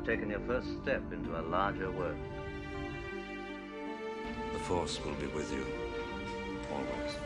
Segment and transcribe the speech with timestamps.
[0.00, 2.16] You've taken your first step into a larger world.
[4.54, 5.66] The Force will be with you.
[6.72, 7.16] Always.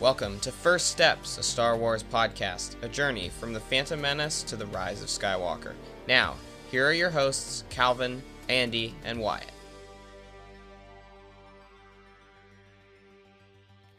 [0.00, 4.56] Welcome to First Steps, a Star Wars podcast, a journey from the Phantom Menace to
[4.56, 5.74] the rise of Skywalker.
[6.08, 6.36] Now,
[6.70, 9.53] here are your hosts, Calvin, Andy, and Wyatt.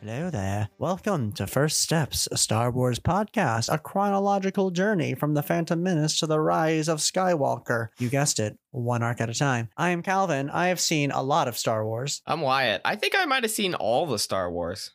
[0.07, 0.69] Hello there.
[0.77, 6.19] Welcome to First Steps, a Star Wars podcast, a chronological journey from the Phantom Menace
[6.19, 7.87] to the rise of Skywalker.
[7.97, 9.69] You guessed it, one arc at a time.
[9.75, 10.51] I am Calvin.
[10.51, 12.21] I have seen a lot of Star Wars.
[12.27, 12.81] I'm Wyatt.
[12.85, 14.91] I think I might have seen all the Star Wars.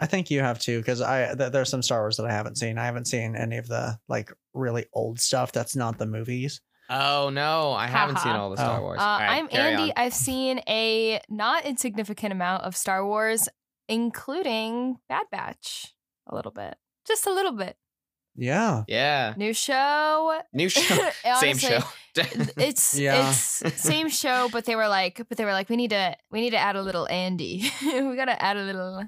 [0.00, 2.58] I think you have too, because I th- there's some Star Wars that I haven't
[2.58, 2.76] seen.
[2.76, 6.60] I haven't seen any of the like really old stuff that's not the movies.
[6.90, 8.82] Oh no, I haven't seen all the Star Oh.
[8.82, 8.98] Wars.
[9.00, 9.84] Uh, All right, I'm Andy.
[9.84, 9.92] on.
[9.96, 13.48] I've seen a not insignificant amount of Star Wars,
[13.88, 15.94] including Bad Batch,
[16.26, 17.76] a little bit, just a little bit.
[18.36, 18.82] Yeah.
[18.88, 21.08] Yeah, New show, new show,
[21.40, 21.78] same show.
[22.56, 23.28] It's Yeah.
[23.30, 23.40] it's
[23.82, 26.50] same show, but they were like, but they were like, we need to we need
[26.50, 27.70] to add a little Andy.
[27.82, 29.04] we gotta add a little.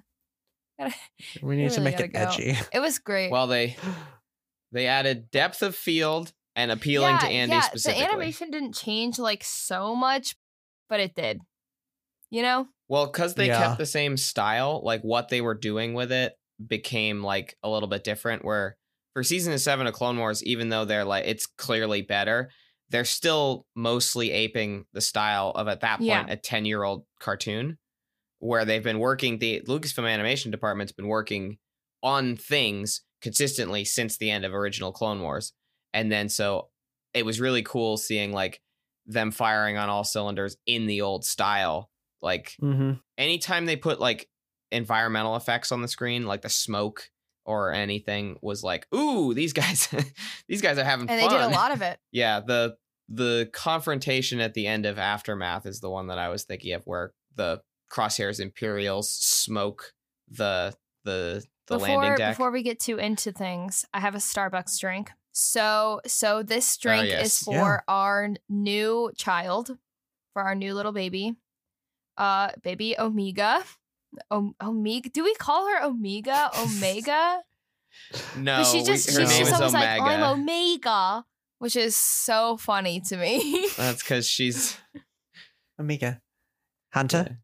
[0.78, 0.94] Gotta,
[1.42, 2.18] We need to really make gotta it go.
[2.20, 2.58] edgy.
[2.72, 3.30] it was great.
[3.30, 3.76] well, they
[4.72, 8.04] they added depth of field and appealing to Andy yeah, specifically.
[8.06, 10.34] The animation didn't change like so much,
[10.88, 11.40] but it did.
[12.30, 12.68] You know?
[12.88, 13.58] Well, because they Yeah.
[13.66, 16.34] kept the same style, like what they were doing with it
[16.64, 18.44] became like a little bit different.
[18.44, 18.76] Where
[19.12, 22.50] for season seven of Clone Wars, even though they're like it's clearly better,
[22.90, 26.26] they're still mostly aping the style of at that point Yeah.
[26.28, 27.78] a ten year old cartoon,
[28.38, 29.38] where they've been working.
[29.38, 31.58] The Lucasfilm animation department's been working
[32.02, 35.52] on things consistently since the end of original Clone Wars,
[35.92, 36.68] and then so
[37.14, 38.60] it was really cool seeing like
[39.06, 41.90] them firing on all cylinders in the old style
[42.22, 42.92] like Mm-hmm.
[43.18, 44.28] anytime they put like
[44.72, 47.10] environmental effects on the screen, like the smoke
[47.44, 49.88] or anything, was like, ooh, these guys,
[50.48, 51.30] these guys are having And fun.
[51.30, 51.98] they did a lot of it.
[52.12, 52.76] Yeah, the
[53.08, 56.82] the confrontation at the end of Aftermath is the one that I was thinking of,
[56.86, 57.60] where the
[57.92, 59.92] Crosshairs Imperials smoke
[60.28, 60.74] the
[61.04, 62.32] the the before, landing deck.
[62.36, 65.10] Before we get too into things, I have a Starbucks drink.
[65.32, 67.26] So so this drink Oh, yes.
[67.26, 67.78] is for Yeah.
[67.86, 69.76] our new child,
[70.32, 71.36] for our new little baby.
[72.16, 73.62] Uh baby Omega.
[74.30, 75.10] O- Omega.
[75.10, 76.50] Do we call her Omega?
[76.58, 77.42] Omega?
[78.36, 80.24] no, but she we- just her she name just is always like Omega.
[80.24, 81.24] I'm Omega,
[81.58, 83.68] which is so funny to me.
[83.76, 84.76] That's because she's
[85.78, 86.20] Amiga.
[86.92, 87.38] Hunter.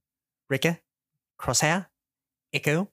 [0.48, 0.78] Rika.
[1.40, 1.86] Crosshair.
[2.54, 2.88] Echo.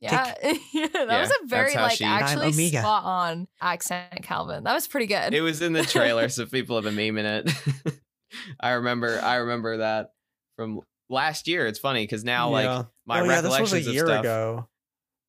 [0.00, 2.78] yeah, yeah, that Yeah, was a very like she- actually Omega.
[2.80, 4.62] spot on accent, Calvin.
[4.64, 5.34] That was pretty good.
[5.34, 7.98] it was in the trailer, so people have been memeing it.
[8.60, 10.10] I remember, I remember that
[10.56, 11.66] from last year.
[11.66, 12.76] It's funny because now, Yeah.
[12.76, 14.68] like my oh yeah, this was recollections a of year stuff, ago.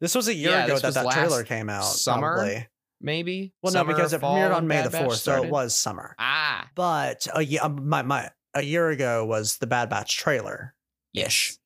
[0.01, 1.83] This was a year Yeah, ago that that trailer came out.
[1.83, 2.35] summer?
[2.35, 2.67] Probably.
[3.01, 3.53] maybe.
[3.61, 6.15] Well, no, because it fall premiered on May Bad the fourth, so it was summer.
[6.19, 10.73] ah But a year, my my a year ago was the Bad Batch trailer.
[11.13, 11.57] yes.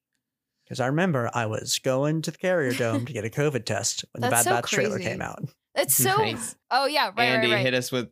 [0.65, 4.05] Because I remember I was going to the Carrier Dome to get a COVID test
[4.13, 5.43] when the Bad so Batch trailer came out.
[5.75, 6.15] It's so.
[6.17, 6.55] Nice.
[6.71, 7.65] Oh yeah, right, Andy right, right.
[7.65, 8.09] hit us with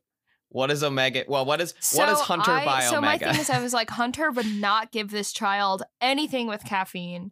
[0.51, 1.23] what is Omega?
[1.27, 3.73] Well, what is So what is Hunter I, by So my thing is, I was
[3.73, 7.31] like, Hunter would not give this child anything with caffeine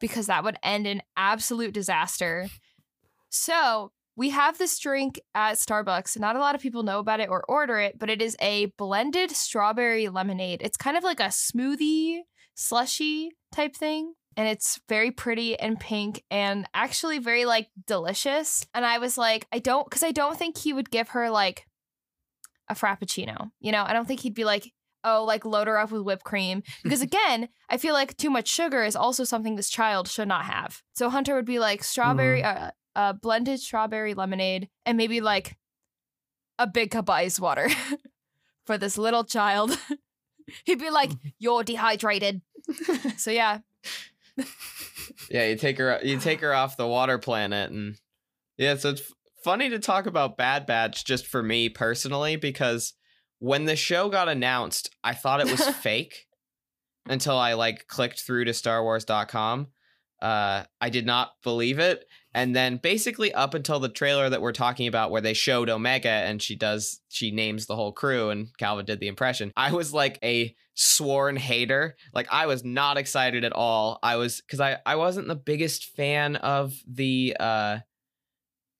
[0.00, 2.48] because that would end in absolute disaster.
[3.30, 6.18] So we have this drink at Starbucks.
[6.18, 8.66] Not a lot of people know about it or order it, but it is a
[8.76, 10.60] blended strawberry lemonade.
[10.62, 12.20] It's kind of like a smoothie,
[12.54, 14.14] slushy type thing.
[14.36, 18.66] And it's very pretty and pink and actually very like delicious.
[18.74, 21.64] And I was like, I don't, because I don't think he would give her like
[22.68, 23.50] a frappuccino.
[23.60, 24.72] You know, I don't think he'd be like,
[25.04, 26.62] oh, like load her up with whipped cream.
[26.82, 30.44] Because again, I feel like too much sugar is also something this child should not
[30.44, 30.82] have.
[30.94, 35.56] So Hunter would be like strawberry, uh, uh, blended strawberry lemonade, and maybe like
[36.58, 37.68] a big cup of ice water
[38.66, 39.78] for this little child.
[40.64, 42.40] He'd be like, you're dehydrated.
[43.16, 43.60] so yeah,
[45.30, 47.98] yeah, you take her you take her off the water planet and
[48.56, 49.12] yeah, so it's
[49.48, 52.92] funny to talk about Bad Batch just for me personally because
[53.38, 56.26] when the show got announced, I thought it was fake
[57.08, 59.68] until I like clicked through to starwars.com.
[60.20, 62.04] Uh I did not believe it
[62.34, 66.10] and then basically up until the trailer that we're talking about where they showed Omega
[66.10, 69.50] and she does she names the whole crew and Calvin did the impression.
[69.56, 71.96] I was like a sworn hater.
[72.12, 73.98] Like I was not excited at all.
[74.02, 77.78] I was cuz I I wasn't the biggest fan of the uh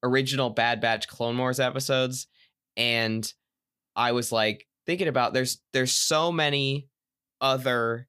[0.02, 2.26] original Bad Batch Clone Wars episodes
[2.76, 3.32] and
[3.96, 6.88] I was like thinking about there's there's so many
[7.40, 8.08] other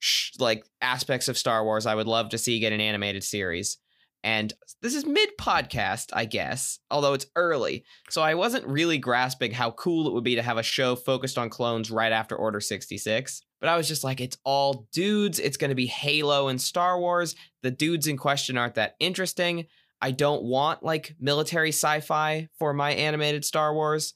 [0.00, 3.78] sh- like aspects of Star Wars I would love to see get an animated series
[4.24, 4.52] And
[4.82, 7.84] this is mid podcast, I guess, although it's early.
[8.10, 11.38] So I wasn't really grasping how cool it would be to have a show focused
[11.38, 13.42] on clones right after Order 66.
[13.60, 15.38] But I was just like, it's all dudes.
[15.38, 17.36] It's going to be Halo and Star Wars.
[17.62, 19.66] The dudes in question aren't that interesting.
[20.02, 24.12] I don't want like military sci fi for my animated Star Wars.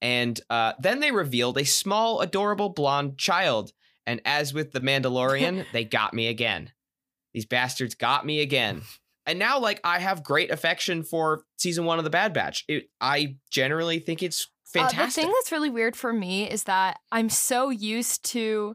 [0.00, 3.72] And uh, then they revealed a small, adorable blonde child.
[4.06, 6.70] And as with The Mandalorian, they got me again.
[7.32, 8.82] These bastards got me again.
[9.26, 12.64] And now, like, I have great affection for season one of The Bad Batch.
[12.68, 15.24] It, I generally think it's Uh, the fantastic.
[15.24, 18.74] thing that's really weird for me is that I'm so used to.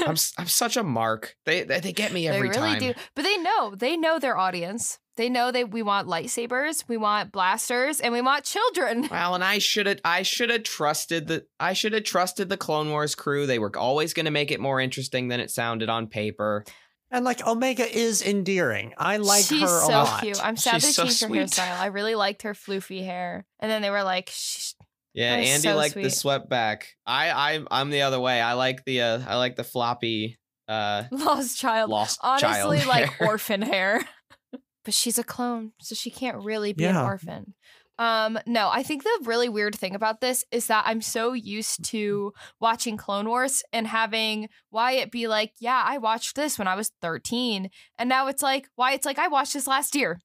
[0.00, 1.36] I'm, s- I'm such a mark.
[1.46, 2.60] They, they, they get me every time.
[2.62, 2.92] they really time.
[2.92, 4.98] do, but they know they know their audience.
[5.16, 9.06] They know that we want lightsabers, we want blasters, and we want children.
[9.10, 12.56] Well, and I should have I should have trusted the I should have trusted the
[12.56, 13.46] Clone Wars crew.
[13.46, 16.64] They were always going to make it more interesting than it sounded on paper.
[17.10, 18.94] And like Omega is endearing.
[18.96, 20.22] I like She's her so a lot.
[20.22, 20.40] cute.
[20.44, 21.28] I'm sad She's they so changed her
[21.64, 21.80] hairstyle.
[21.80, 24.72] I really liked her floofy hair, and then they were like, Shh.
[25.14, 26.94] Yeah, Andy so liked the swept back.
[27.06, 28.40] I I I'm the other way.
[28.40, 33.10] I like the uh I like the floppy uh "Lost child." lost Honestly, child like
[33.10, 33.28] hair.
[33.28, 34.04] orphan hair.
[34.84, 37.54] but she's a clone, so she can't really be an orphan.
[37.98, 41.84] Um, no, I think the really weird thing about this is that I'm so used
[41.90, 46.76] to watching Clone Wars and having Wyatt be like, "Yeah, I watched this when I
[46.76, 47.68] was 13,"
[47.98, 50.18] and now it's like Wyatt's like, "I watched this last year."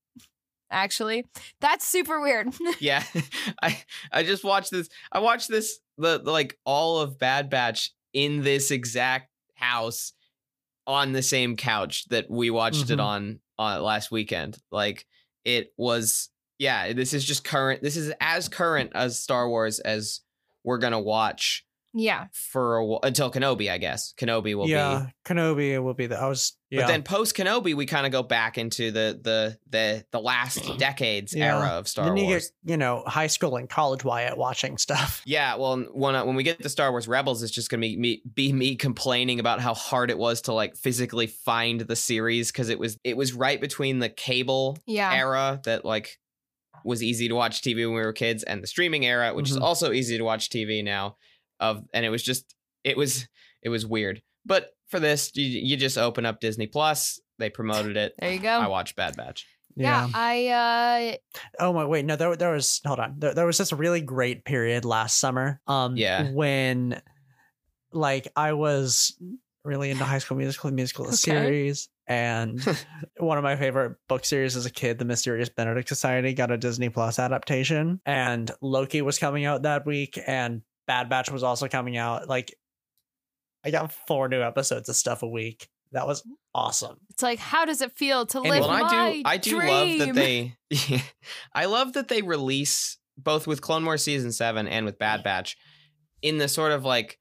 [0.71, 1.25] Actually,
[1.61, 2.53] that's super weird.
[2.79, 3.03] yeah.
[3.61, 3.81] I
[4.11, 4.89] I just watched this.
[5.11, 10.13] I watched this the, the like all of Bad Batch in this exact house
[10.87, 13.03] on the same couch that we watched it Mhm.
[13.03, 14.57] on on last weekend.
[14.71, 15.05] Like
[15.43, 17.81] it was yeah, this is just current.
[17.81, 20.21] This is as current as Star Wars as
[20.63, 21.65] we're going to watch
[21.97, 24.13] yeah, for a, wh- until Kenobi, I guess.
[24.19, 26.19] Kenobi will be yeah, Kenobi will be the.
[26.19, 26.57] I was.
[26.69, 26.81] Yeah.
[26.81, 30.59] But then post Kenobi, we kind of go back into the the the the last
[30.77, 31.55] decades Yeah.
[31.57, 32.51] era of Star then you Wars.
[32.65, 35.21] get you know high school and college Wyatt watching stuff.
[35.25, 38.21] Yeah, well, when when we get to Star Wars Rebels, it's just gonna be me
[38.33, 42.67] be me complaining about how hard it was to like physically find the series because
[42.69, 45.13] it was it was right between the cable yeah.
[45.13, 46.17] era that like
[46.83, 49.57] was easy to watch TV when we were kids and the streaming era, which is
[49.57, 49.61] Mhm.
[49.61, 51.15] also easy to watch TV now.
[51.59, 53.27] Of and it was just it was
[53.61, 54.21] it was weird.
[54.45, 57.19] But for this, you, you just open up Disney Plus.
[57.39, 58.13] They promoted it.
[58.19, 58.49] There you go.
[58.49, 59.45] I watched Bad Batch.
[59.75, 61.17] yeah, I
[61.59, 63.15] uh Oh my wait, no, there there was hold on.
[63.17, 65.59] There, there was this a really great period last summer.
[65.67, 66.29] Um Yeah.
[66.31, 67.01] when
[67.91, 69.17] like I was
[69.63, 71.15] really into high school musical the musical Okay.
[71.15, 72.63] series and
[73.17, 76.57] one of my favorite book series as a kid, The Mysterious Benedict Society, got a
[76.57, 81.67] Disney Plus adaptation and Loki was coming out that week and Bad Batch was also
[81.67, 82.27] coming out.
[82.29, 82.53] Like
[83.63, 85.69] I got four new episodes of stuff a week.
[85.91, 86.23] That was
[86.53, 86.97] awesome.
[87.09, 89.57] it's like, how does it feel to And live well, my I do I do
[89.59, 90.55] love that they
[91.53, 95.57] I love that they release both with Clone Wars season 7 and with Bad Batch
[96.21, 97.17] in the sort of like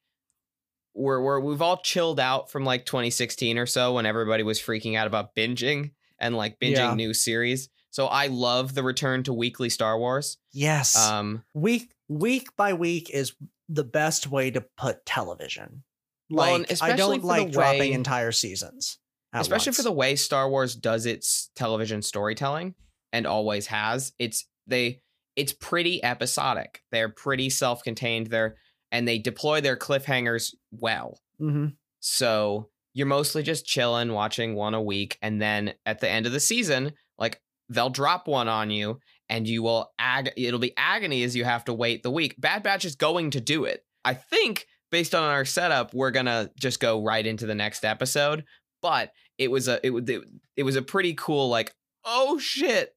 [0.92, 4.96] where where we've all chilled out from like 2016 or so when everybody was freaking
[4.96, 6.94] out about binging and like binging Yeah.
[6.94, 7.68] new series.
[7.90, 10.36] So I love the return to weekly Star Wars.
[10.52, 10.96] Yes.
[10.96, 13.34] Um week week by week is
[13.68, 15.82] the best way to put television.
[16.30, 18.98] Well, Like I don't like dropping entire seasons.
[19.32, 19.76] especially once.
[19.78, 22.74] for the way Star Wars does its television storytelling
[23.12, 24.12] and always has.
[24.18, 25.00] It's they
[25.36, 26.82] it's pretty episodic.
[26.92, 28.28] They're pretty self-contained.
[28.28, 28.56] They're
[28.92, 31.20] and they deploy their cliffhangers well.
[31.40, 31.74] Mhm.
[32.00, 36.32] So you're mostly just chilling, watching one a week, and then at the end of
[36.32, 40.30] the season, like they'll drop one on you, and you will ag.
[40.36, 42.34] It'll be agony as you have to wait the week.
[42.38, 43.84] Bad Batch is going to do it.
[44.04, 48.44] I think based on our setup, we're gonna just go right into the next episode.
[48.82, 50.22] But it was a it was it,
[50.56, 52.94] it was a pretty cool like oh shit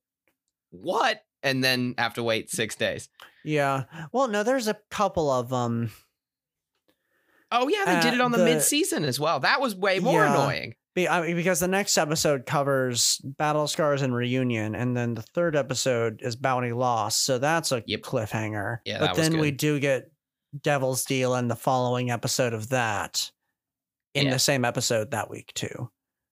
[0.69, 3.07] what and then have to wait six days.
[3.45, 3.85] Yeah.
[4.11, 5.91] Well, no, there's a couple of um
[7.51, 9.39] Oh yeah, they did Uh, it on the, the- mid season as well.
[9.39, 10.33] That was way more Yeah.
[10.33, 10.75] annoying.
[10.97, 15.21] Be, I mean, because the next episode covers Battle Scars and Reunion, and then the
[15.21, 17.23] third episode is Bounty Lost.
[17.23, 18.01] So that's a Yep.
[18.01, 18.79] cliffhanger.
[18.85, 20.11] Yeah, but that was then we do get
[20.61, 23.31] Devil's Deal and the following episode of that
[24.13, 24.33] in Yeah.
[24.33, 25.89] the same episode that week too.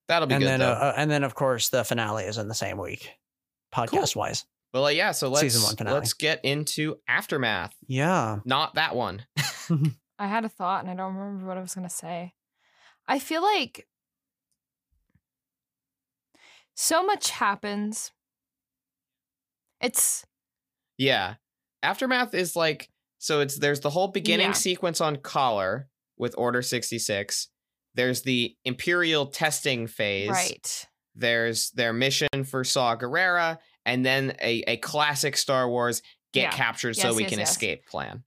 [0.08, 0.72] That'll be and good then though.
[0.72, 3.12] uh, uh, and then of course the finale is in the same week,
[3.74, 4.46] podcast wise.
[4.74, 5.12] Well, uh, yeah.
[5.12, 7.74] So let's Season one let's get into aftermath.
[7.88, 8.40] Yeah.
[8.46, 9.26] Not that one.
[10.20, 12.34] I had a thought and I don't remember what I was going to say.
[13.08, 13.88] I feel like
[16.76, 18.12] so much happens.
[19.82, 20.26] It's
[20.98, 21.36] yeah,
[21.84, 23.42] aftermath is like so.
[23.42, 24.54] It's there's the whole beginning Yeah.
[24.54, 25.86] sequence on Kaller
[26.18, 27.50] with Order sixty six.
[27.94, 30.88] There's the Imperial testing phase, right.
[31.16, 36.02] There's their mission for Saw Gerrera, and then a, a classic Star Wars
[36.34, 36.52] get Yeah.
[36.52, 37.52] captured so we yes, can yes.
[37.52, 38.24] escape plan.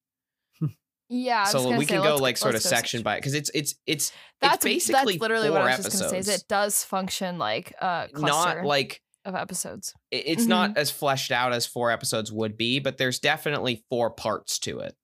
[1.08, 3.74] Yeah, so gonna we say, can go like sort of section by because it's it's
[3.86, 6.18] it's That's it's basically that's literally what four I was just gonna say.
[6.18, 9.94] Is it does function like a cluster not like of episodes?
[10.10, 10.48] it's Mm-hmm.
[10.50, 14.80] not as fleshed out as four episodes would be, but there's definitely four parts to
[14.80, 14.96] it.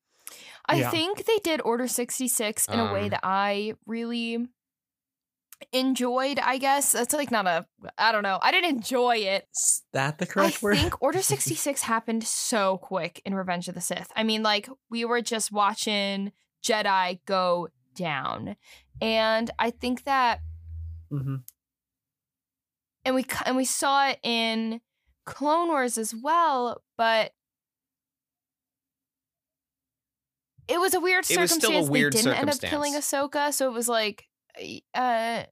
[0.67, 0.91] I Yeah.
[0.91, 4.47] think they did Order 66 in a way Um, that I really
[5.73, 6.93] enjoyed, I guess.
[6.93, 7.67] That's like not a
[7.99, 8.39] I don't know.
[8.43, 9.47] I didn't enjoy it.
[9.55, 10.77] Is that the I correct word?
[10.77, 14.11] think Order 66 happened so quick in Revenge of the Sith.
[14.17, 16.33] I mean, like we were just watching
[16.65, 18.57] Jedi go down.
[19.01, 20.41] And I think that
[21.11, 21.37] hmm
[23.05, 24.81] and we and we saw it in
[25.27, 27.33] Clone Wars as well, but
[30.67, 31.65] it was a weird It was circumstance.
[31.65, 34.25] still a weird they didn't end up killing Ahsoka, so it was like,
[34.95, 35.45] uh,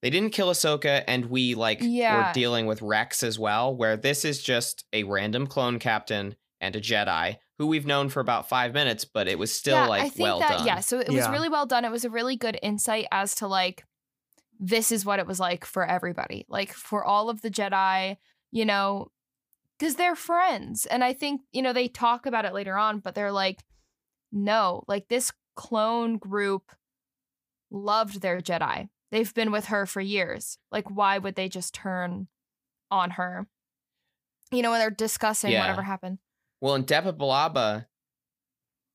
[0.00, 2.28] They didn't kill Ahsoka, and we like Yeah.
[2.28, 6.76] were dealing with Rex as well, where this is just a random clone captain and
[6.76, 10.04] a Jedi who we've known for about five minutes, but it was still yeah, like
[10.04, 10.66] I think well that done.
[10.66, 11.32] yeah, so it was Yeah.
[11.32, 11.84] really well done.
[11.84, 13.84] It was a really good insight as to like
[14.60, 18.16] this is what it was like for everybody, like for all of the Jedi,
[18.50, 19.10] you know,
[19.78, 23.14] because they're friends, and I think you know they talk about it later on, but
[23.16, 23.64] they're like,
[24.30, 26.62] no, like this clone group
[27.70, 28.88] loved their Jedi.
[29.10, 30.58] They've been with her for years.
[30.70, 32.28] Like, why would they just turn
[32.90, 33.46] on her?
[34.52, 35.60] You know, when they're discussing Yeah.
[35.62, 36.18] whatever happened.
[36.60, 37.86] Well, in Depa Billaba,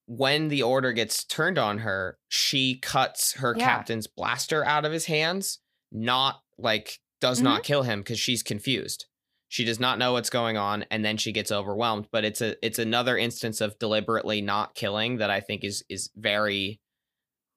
[0.06, 3.66] when the order gets turned on her, she cuts her Yeah.
[3.66, 5.60] captain's blaster out of his hands,
[5.92, 7.46] not like does Mm-hmm.
[7.46, 9.06] not kill him because she's confused.
[9.48, 12.08] She does not know what's going on, and then she gets overwhelmed.
[12.12, 16.10] But it's a it's another instance of deliberately not killing that I think is is
[16.16, 16.82] very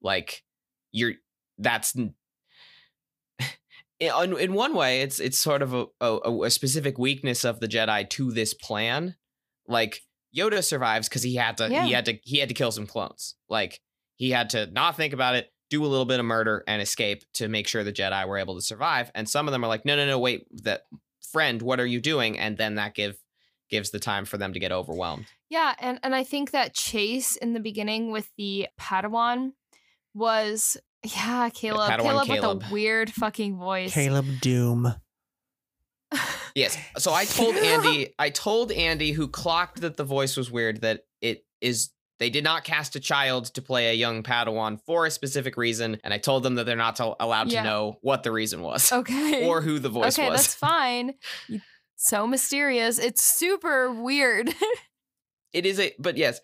[0.02, 0.44] like
[0.92, 1.14] you're
[1.58, 2.14] that's in,
[4.00, 8.08] in one way it's it's sort of a, a a specific weakness of the Jedi
[8.10, 9.16] to this plan.
[9.66, 10.02] Like
[10.36, 11.84] Yoda survives because he had to Yeah.
[11.86, 13.34] he had to he had to kill some clones.
[13.48, 13.80] Like
[14.16, 17.22] he had to not think about it, do a little bit of murder and escape
[17.34, 19.10] to make sure the Jedi were able to survive.
[19.14, 20.82] And some of them are like, no, no, no, wait, that
[21.32, 22.38] friend, what are you doing?
[22.38, 23.16] And then that give
[23.68, 25.26] gives the time for them to get overwhelmed.
[25.50, 29.52] Yeah, and and I think that chase in the beginning with the Padawan
[30.16, 31.90] was yeah, Caleb.
[31.90, 32.58] Padawan Caleb, Caleb.
[32.58, 33.92] with a weird fucking voice.
[33.92, 34.96] Caleb Dume.
[36.54, 36.78] Yes.
[36.96, 41.02] So I told Andy, I told Andy who clocked that the voice was weird that
[41.20, 45.10] it is they did not cast a child to play a young Padawan for a
[45.10, 47.62] specific reason, and I told them that they're not to, allowed Yeah.
[47.62, 49.46] to know what the reason was Okay.
[49.46, 50.40] or who the voice okay, was.
[50.40, 51.12] that's fine.
[51.96, 52.98] So mysterious.
[52.98, 54.48] It's super weird.
[55.52, 56.40] it is a but yes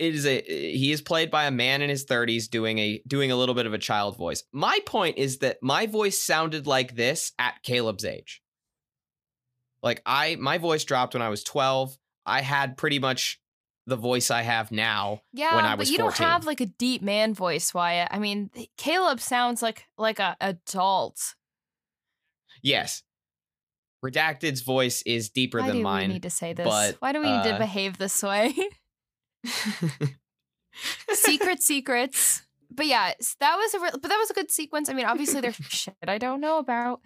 [0.00, 3.30] it is a he is played by a man in his 30s doing a doing
[3.30, 6.96] a little bit of a child voice my point is that my voice sounded like
[6.96, 8.42] this at caleb's age
[9.82, 13.40] like i my voice dropped when i was 12 i had pretty much
[13.86, 16.66] the voice i have now yeah, When I was but you don't have like a
[16.66, 18.08] deep man voice, Wyatt.
[18.12, 21.34] I mean, Caleb sounds like like a adult.
[22.62, 23.02] yes
[24.04, 26.64] redacted's voice is deeper Why than do mine we need to say this?
[26.66, 28.54] but, Why do we need to uh, behave this way?
[31.12, 32.42] secret secrets.
[32.72, 34.88] But yeah, that was a re- but that was a good sequence.
[34.88, 37.00] I mean, obviously there's shit I don't know about,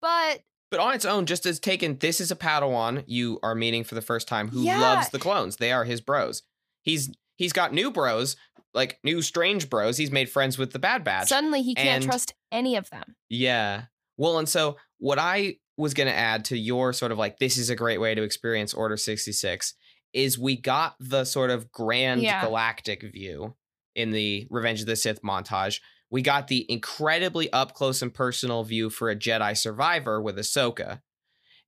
[0.00, 3.84] but But on its own, just as taken, this is a Padawan you are meeting
[3.84, 4.80] for the first time who Yeah.
[4.80, 5.56] loves the clones.
[5.56, 6.42] They are his bros.
[6.82, 8.36] He's he's got new bros,
[8.72, 9.98] like new strange bros.
[9.98, 11.28] He's made friends with the Bad Batch.
[11.28, 13.16] suddenly he can't and- trust any of them.
[13.28, 13.84] yeah.
[14.18, 17.58] Well, and so what I was going to add to your sort of like this
[17.58, 19.74] is a great way to experience Order 66
[20.16, 22.42] is we got the sort of grand Yeah.
[22.42, 23.54] galactic view
[23.94, 25.80] in the Revenge of the Sith montage.
[26.10, 31.02] We got the incredibly up close and personal view for a Jedi survivor with Ahsoka.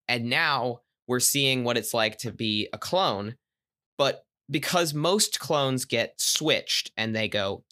[0.08, 3.36] And now we're seeing what it's like to be a clone.
[3.98, 7.64] But because most clones get switched and they go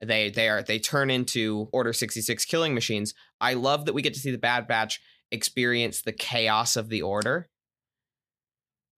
[0.00, 4.14] they they are they turn into Order 66 killing machines, I love that we get
[4.14, 5.00] to see the Bad Batch
[5.32, 7.48] experience the chaos of the order.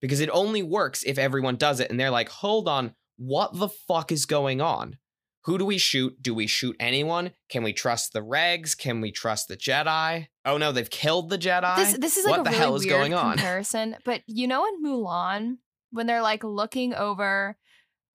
[0.07, 3.69] Because it only works if everyone does it and they're like, "Hold on, what the
[3.69, 4.99] fuck is going on?
[5.47, 6.21] Who do we shoot?
[6.23, 7.33] Do we shoot anyone?
[7.49, 8.77] Can we trust the regs?
[8.77, 10.29] Can we trust the Jedi?
[10.45, 11.77] Oh no, they've killed the Jedi.
[11.77, 13.33] This this is like what a the really hell is weird going on?
[13.33, 13.97] comparison.
[14.05, 15.59] But you know in Mulan
[15.91, 17.57] when they're like looking over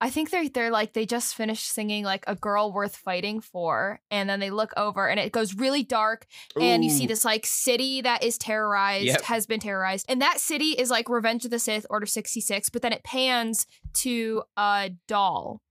[0.04, 4.02] I think they're they're like they just finished singing like a girl worth fighting for
[4.10, 6.26] and then they look over and it goes really dark
[6.60, 9.22] and you see this like city that is terrorized Yep.
[9.22, 12.82] has been terrorized and that city is like Revenge of the Sith Order 66 but
[12.82, 15.62] then it pans to a doll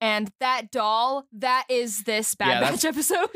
[0.00, 3.30] and that doll that is this Bad Yeah, Batch episode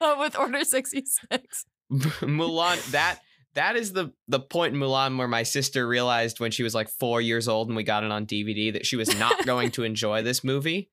[0.20, 1.64] with Order 66.
[1.92, 3.18] Mulan that
[3.58, 6.88] that is the the point in Mulan where my sister realized when she was like
[6.88, 9.82] 4 years old and we got it on DVD that she was not going to
[9.90, 10.90] enjoy this movie.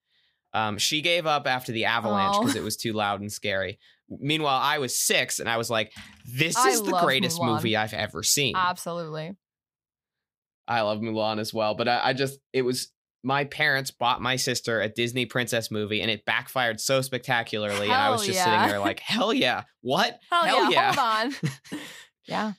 [0.52, 3.78] Um, she gave up after the avalanche because it was too loud and scary.
[4.10, 5.92] Meanwhile, I was 6 and I was like
[6.26, 7.56] this I is the greatest Mulan.
[7.56, 8.56] movie I've ever seen.
[8.56, 9.36] Absolutely.
[10.68, 12.92] I love Mulan as well, but I, I just it was
[13.24, 17.94] my parents bought my sister a Disney princess movie and it backfired so spectacularly and
[17.94, 18.46] I was just yeah.
[18.46, 19.64] sitting there like hell yeah.
[19.82, 20.20] What?
[20.32, 20.94] Hell, Hell yeah, yeah.
[20.96, 21.80] Hold on.
[22.26, 22.54] yeah.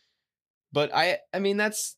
[0.72, 1.96] but i i mean that's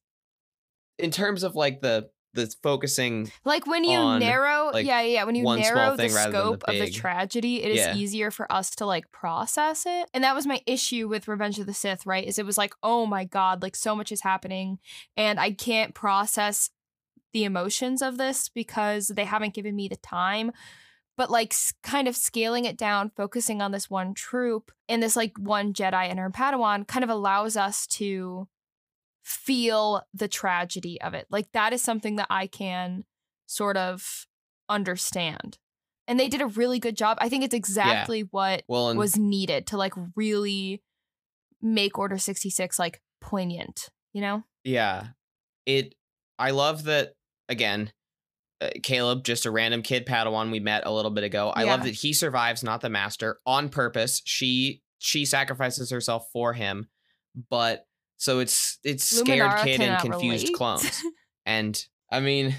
[0.98, 5.24] in terms of like the the focusing Like when you on, narrow, like, yeah, yeah,
[5.24, 7.94] when you narrow the than the scope of the tragedy, it is Yeah.
[7.94, 10.10] easier for us to like process it.
[10.12, 12.26] And that was my issue with Revenge of the Sith, right?
[12.26, 14.78] Is it was like, oh my god, like so much is happening,
[15.16, 16.70] and I can't process
[17.32, 20.52] the emotions of this because they haven't given me the time.
[21.18, 25.36] But like kind of scaling it down, focusing on this one troop and this like
[25.38, 28.48] one Jedi and her Padawan kind of allows us to
[29.22, 31.26] feel the tragedy of it.
[31.28, 33.04] Like that is something that I can
[33.44, 34.26] sort of
[34.70, 35.58] understand.
[36.06, 37.18] And they did a really good job.
[37.20, 40.82] I think it's exactly what well and was needed to like really
[41.60, 44.44] make Order 66 like poignant, you know?
[44.64, 45.08] yeah
[45.66, 45.94] it
[46.38, 47.12] i love that
[47.48, 47.90] again
[48.60, 51.82] uh, caleb just a random kid padawan we met a little bit ago i love
[51.84, 56.88] that he survives not the master on purpose she she sacrifices herself for him
[57.50, 57.86] but
[58.16, 60.56] so it's it's scared kid and confused relate.
[60.56, 61.02] clones
[61.46, 62.54] and i mean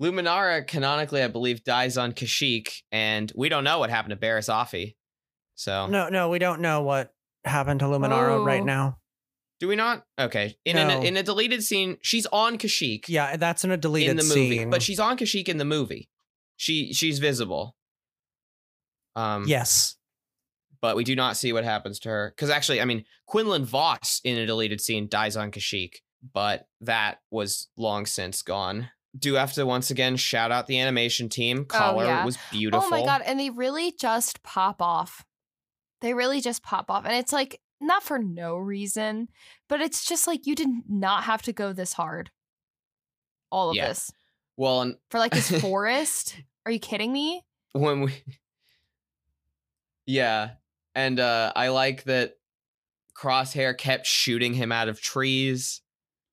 [0.00, 4.48] luminara canonically i believe dies on kashyyyk and we don't know what happened to Barriss
[4.48, 4.94] Offee.
[5.56, 7.12] so No, no, we don't know what
[7.44, 8.64] happened to Luminara right Oh.
[8.64, 8.98] now.
[9.60, 10.04] Do we not?
[10.18, 10.56] Okay.
[10.64, 10.88] In No.
[10.88, 14.22] an, in a deleted scene, she's on Kashyyyk Yeah, that's in a deleted in the
[14.24, 14.70] movie, scene.
[14.70, 16.08] but she's on Kashyyyk in the movie.
[16.56, 17.76] She she's visible.
[19.16, 19.96] Um, yes.
[20.80, 24.20] but we do not see what happens to her because actually, I mean, Quinlan Vos
[24.24, 25.96] in a deleted scene dies on Kashyyyk,
[26.32, 28.88] but that was long since gone.
[29.18, 31.64] Do have to once again shout out the animation team.
[31.64, 32.24] Color Oh, yeah.
[32.24, 32.86] was beautiful.
[32.86, 35.24] Oh my god, and they really just pop off.
[36.00, 37.04] They really just pop off.
[37.04, 39.28] And it's like not for no reason,
[39.68, 42.30] but it's just like you did not have to go this hard.
[43.50, 43.88] All of Yeah.
[43.88, 44.10] this.
[44.56, 46.36] Well, and For like this forest.
[46.66, 47.44] Are you kidding me?
[47.72, 48.12] when we
[50.06, 50.50] yeah
[50.94, 52.32] and uh i like that
[53.16, 55.82] crosshair kept shooting him out of trees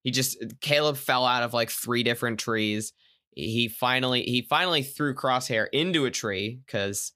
[0.02, 2.92] he just caleb fell out of like three different trees
[3.36, 7.12] he finally he finally threw crosshair into a tree because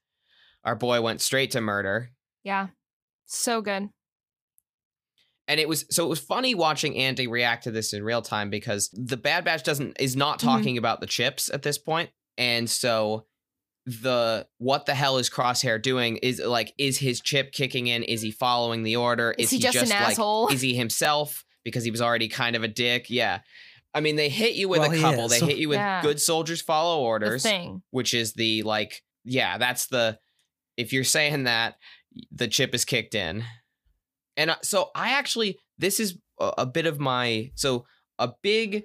[0.63, 2.09] our boy went straight to murder
[2.43, 2.67] Yeah.
[3.25, 3.89] So good.
[5.47, 8.49] And it was so it was funny watching Andy react to this in real time
[8.49, 10.43] because the Bad Batch doesn't is not Mhm.
[10.43, 13.25] talking about the chips at this point, and so
[13.85, 18.03] the what the hell is Crosshair doing is like is his chip kicking in?
[18.03, 19.35] Is he following the order?
[19.37, 20.47] Is, he, just, an like asshole?
[20.49, 23.09] is he himself because he was already kind of a dick?
[23.09, 23.39] Yeah.
[23.93, 25.25] I mean, they hit you with Well, a couple.
[25.25, 25.39] is.
[25.39, 26.01] They hit you with Yeah.
[26.01, 27.83] good soldiers follow orders thing.
[27.91, 30.17] which is the like yeah that's the
[30.77, 31.75] if you're saying that
[32.31, 33.43] the chip is kicked in
[34.37, 37.85] and uh, so i actually this is a, a bit of my so
[38.19, 38.83] a big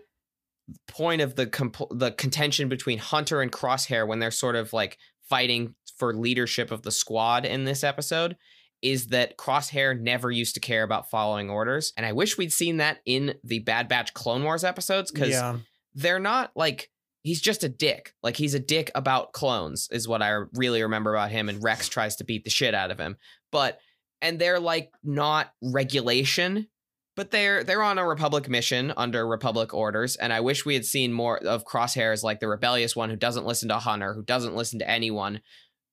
[0.87, 4.99] point of the comp- the contention between hunter and crosshair when they're sort of like
[5.29, 8.37] fighting for leadership of the squad in this episode
[8.83, 12.77] is that crosshair never used to care about following orders and i wish we'd seen
[12.77, 15.57] that in the bad batch clone wars episodes because Yeah.
[15.95, 16.91] they're not like
[17.25, 18.15] he's just a dick.
[18.23, 21.89] Like he's a dick about clones is what I really remember about him and Rex
[21.89, 23.17] tries to beat the shit out of him.
[23.53, 23.81] But
[24.21, 26.69] and they're like not regulation,
[27.17, 30.85] but they're they're on a republic mission under republic orders and I wish we had
[30.85, 34.23] seen more of Crosshair as like the rebellious one who doesn't listen to Hunter, who
[34.23, 35.41] doesn't listen to anyone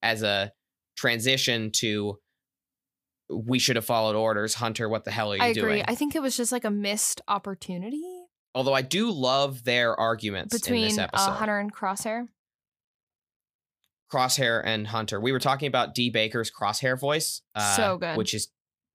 [0.04, 0.52] as a
[0.98, 2.20] transition to
[3.30, 4.54] we should have followed orders.
[4.54, 5.62] Hunter, what the hell are you I agree.
[5.62, 5.84] doing?
[5.88, 10.56] I think it was just like a missed opportunity Although I do love their arguments
[10.56, 11.32] in between this episode.
[11.32, 12.30] uh, Hunter and Crosshair.
[14.12, 15.20] Crosshair and Hunter.
[15.20, 18.18] We were talking about D Baker's Crosshair voice, uh, So good.
[18.18, 18.50] which is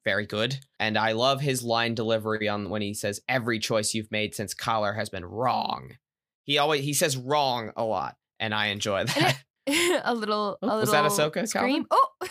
[0.05, 4.11] very good, and I love his line delivery on when he says, "Every choice you've
[4.11, 5.97] made since Kaller has been wrong."
[6.45, 9.37] He always he says wrong a lot, and I enjoy that.
[10.05, 11.85] a little, a Oh, little was that Ahsoka, scream.
[11.85, 12.31] Calvin?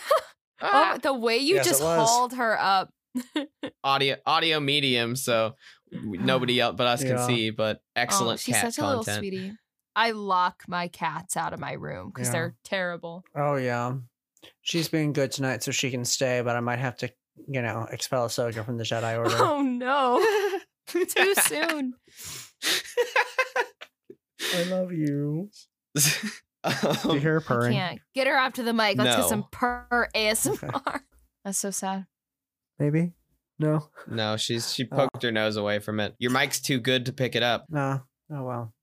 [0.62, 2.90] Oh, Ah, oh, the way you Yes, just hauled her up.
[3.84, 5.54] audio audio medium, so
[5.90, 7.16] nobody else but us Yeah.
[7.16, 7.50] can see.
[7.50, 9.52] But oh, excellent she's cat such a little sweetie.
[9.96, 12.32] I lock my cats out of my room because Yeah.
[12.32, 13.24] they're terrible.
[13.34, 13.94] Oh yeah.
[14.62, 16.40] She's being good tonight, so she can stay.
[16.42, 17.10] But I might have to,
[17.48, 19.36] you know, expel Ahsoka from the Jedi Order.
[19.38, 20.20] Oh no,
[20.86, 21.94] too soon.
[24.54, 25.50] I love you.
[26.62, 26.74] Um,
[27.04, 27.72] Do you hear her I purring?
[27.72, 28.98] can't get her off to the mic.
[28.98, 29.28] Let's get No.
[29.28, 31.00] some purr ASMR.
[31.42, 32.04] That's so sad.
[32.78, 33.12] Maybe.
[33.58, 33.88] No.
[34.06, 34.94] No, she's she Oh.
[34.94, 36.14] poked her nose away from it.
[36.18, 37.64] Your mic's too good to pick it up.
[37.70, 38.02] No.
[38.30, 38.74] Oh well.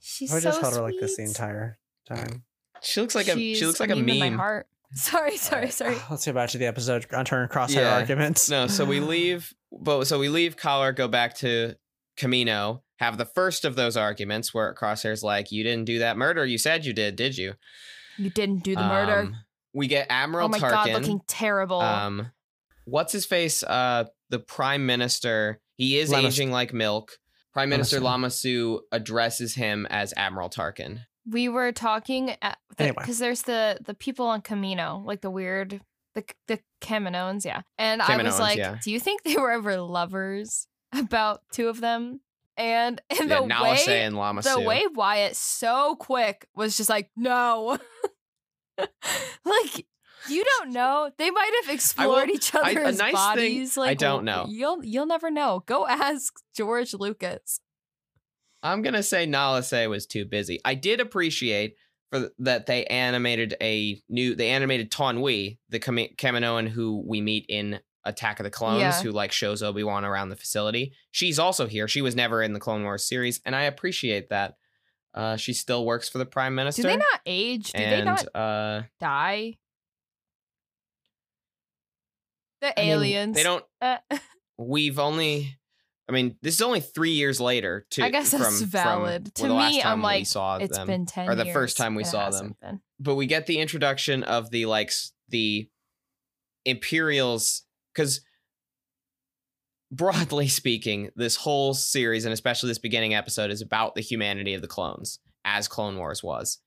[0.00, 2.44] She's I so just held her like this the entire time.
[2.82, 4.38] She looks like a she She's looks like a in my meme.
[4.38, 4.66] heart.
[4.94, 5.96] Sorry, sorry, Alright, sorry.
[6.10, 7.06] Let's get back to the episode.
[7.12, 7.94] On turn crosshair Yeah.
[7.94, 8.50] arguments.
[8.50, 11.76] No, so we leave but so we leave Kaller, go back to
[12.18, 16.44] Kamino, have the first of those arguments where Crosshair's like, You didn't do that murder.
[16.44, 17.54] You said you did, did you?
[18.18, 19.20] You didn't do the murder.
[19.20, 19.36] Um,
[19.72, 20.70] we get Admiral oh my Tarkin.
[20.70, 21.80] god, looking terrible.
[21.80, 22.32] Um,
[22.84, 23.62] what's his face?
[23.62, 25.60] Uh, the Prime Minister.
[25.76, 27.12] He is Lamas- aging like milk.
[27.52, 28.76] Prime Minister Lama Su.
[28.76, 31.00] Lamasu addresses him as Admiral Tarkin.
[31.28, 33.04] we were talking because Anyway.
[33.18, 35.80] there's the the people on Kamino, like the weird
[36.14, 37.62] the the Kaminoans, yeah.
[37.78, 38.78] And I was Kaminoans, like, yeah.
[38.82, 40.66] do you think they were ever lovers?
[40.92, 42.20] About two of them,
[42.56, 44.54] and and yeah, the Nala Se way and Lama Su.
[44.54, 47.78] the way Wyatt so quick was just like, no,
[49.44, 49.86] like.
[50.28, 51.10] You don't know.
[51.16, 53.78] They might have explored each I- a other's nice thing- bodies.
[53.78, 54.46] I Like don't know.
[54.48, 55.62] You'll you'll never know.
[55.66, 57.60] Go ask George Lucas.
[58.62, 60.60] I'm gonna say Nala Se was too busy.
[60.64, 61.76] I did appreciate
[62.10, 64.34] for th- that they animated a new.
[64.34, 68.80] They animated Taun We, the Kami- Kaminoan who we meet in Attack of the Clones,
[68.80, 69.00] Yeah.
[69.02, 70.92] who like shows Obi Wan around the facility.
[71.10, 71.88] She's also here.
[71.88, 74.56] She was never in the Clone Wars series, and I appreciate that.
[75.12, 76.82] Uh, she still works for the Prime Minister.
[76.82, 77.72] Do they not age?
[77.72, 79.56] Do they not uh, die?
[82.60, 83.36] The I mean, aliens.
[83.36, 83.64] they don't.
[83.80, 83.98] Uh,
[84.58, 85.56] We've only.
[86.08, 87.86] I mean, this is only three years later.
[87.92, 89.30] To I guess from, that's valid.
[89.40, 90.86] well, To me, I'm we like, saw it's them.
[90.88, 91.54] been ten or the years.
[91.54, 92.56] first time we saw them.
[92.60, 92.80] been.
[92.98, 94.90] but we get the introduction of the like
[95.28, 95.68] the
[96.64, 97.62] Imperials
[97.94, 98.20] because
[99.92, 104.62] broadly speaking, this whole series and especially this beginning episode is about the humanity of
[104.62, 106.58] the clones, as Clone Wars was,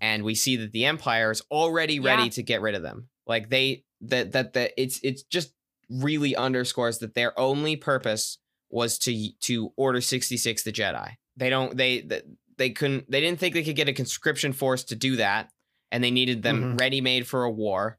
[0.00, 2.28] and we see that the Empire is already ready Yeah.
[2.30, 3.08] to get rid of them.
[3.26, 5.52] Like they that that that it's it's just
[5.90, 8.38] really underscores that their only purpose
[8.70, 11.14] was to to order 66 the Jedi.
[11.36, 12.22] They don't they they,
[12.56, 15.50] they couldn't they didn't think they could get a conscription force to do that
[15.92, 16.80] and they needed them Mhm.
[16.80, 17.98] ready made for a war.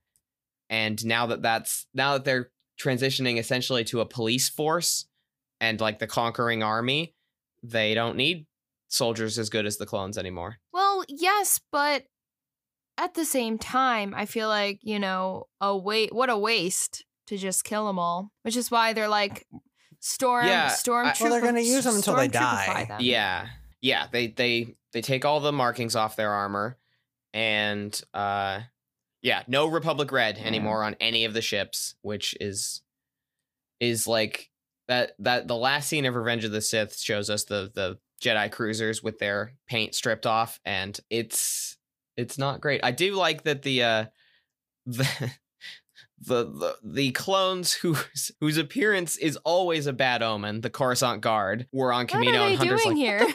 [0.70, 2.50] And now that that's now that they're
[2.82, 5.06] transitioning essentially to a police force
[5.62, 7.14] and like the conquering army,
[7.64, 8.48] they don't need
[8.90, 10.58] soldiers as good as the clones anymore.
[10.74, 12.04] Well, yes, but
[12.98, 16.14] at the same time, I feel like you know, a wait.
[16.14, 18.32] What a waste to just kill them all.
[18.44, 19.48] Which is why they're like
[20.00, 21.08] storm, Yeah, storm.
[21.08, 22.98] I- Well, they're gonna use them until they die.
[23.00, 23.48] Yeah.
[23.82, 26.78] Yeah, they they they take all the markings off their armor
[27.34, 28.62] and uh
[29.22, 30.46] yeah, no Republic Red Yeah.
[30.46, 32.82] anymore on any of the ships, which is
[33.80, 34.50] is like
[34.88, 38.52] that that the last scene of Revenge of the Sith shows us the the Jedi
[38.52, 41.75] cruisers with their paint stripped off and it's
[42.18, 42.82] it's not great.
[42.84, 44.06] I do like that the uh
[44.86, 45.08] the
[46.20, 51.68] the the, the clones whose whose appearance is always a bad omen, the Coruscant Guard,
[51.72, 52.32] were on Kamino and Hunter's.
[52.32, 53.34] What are they and Hunter's doing like, here?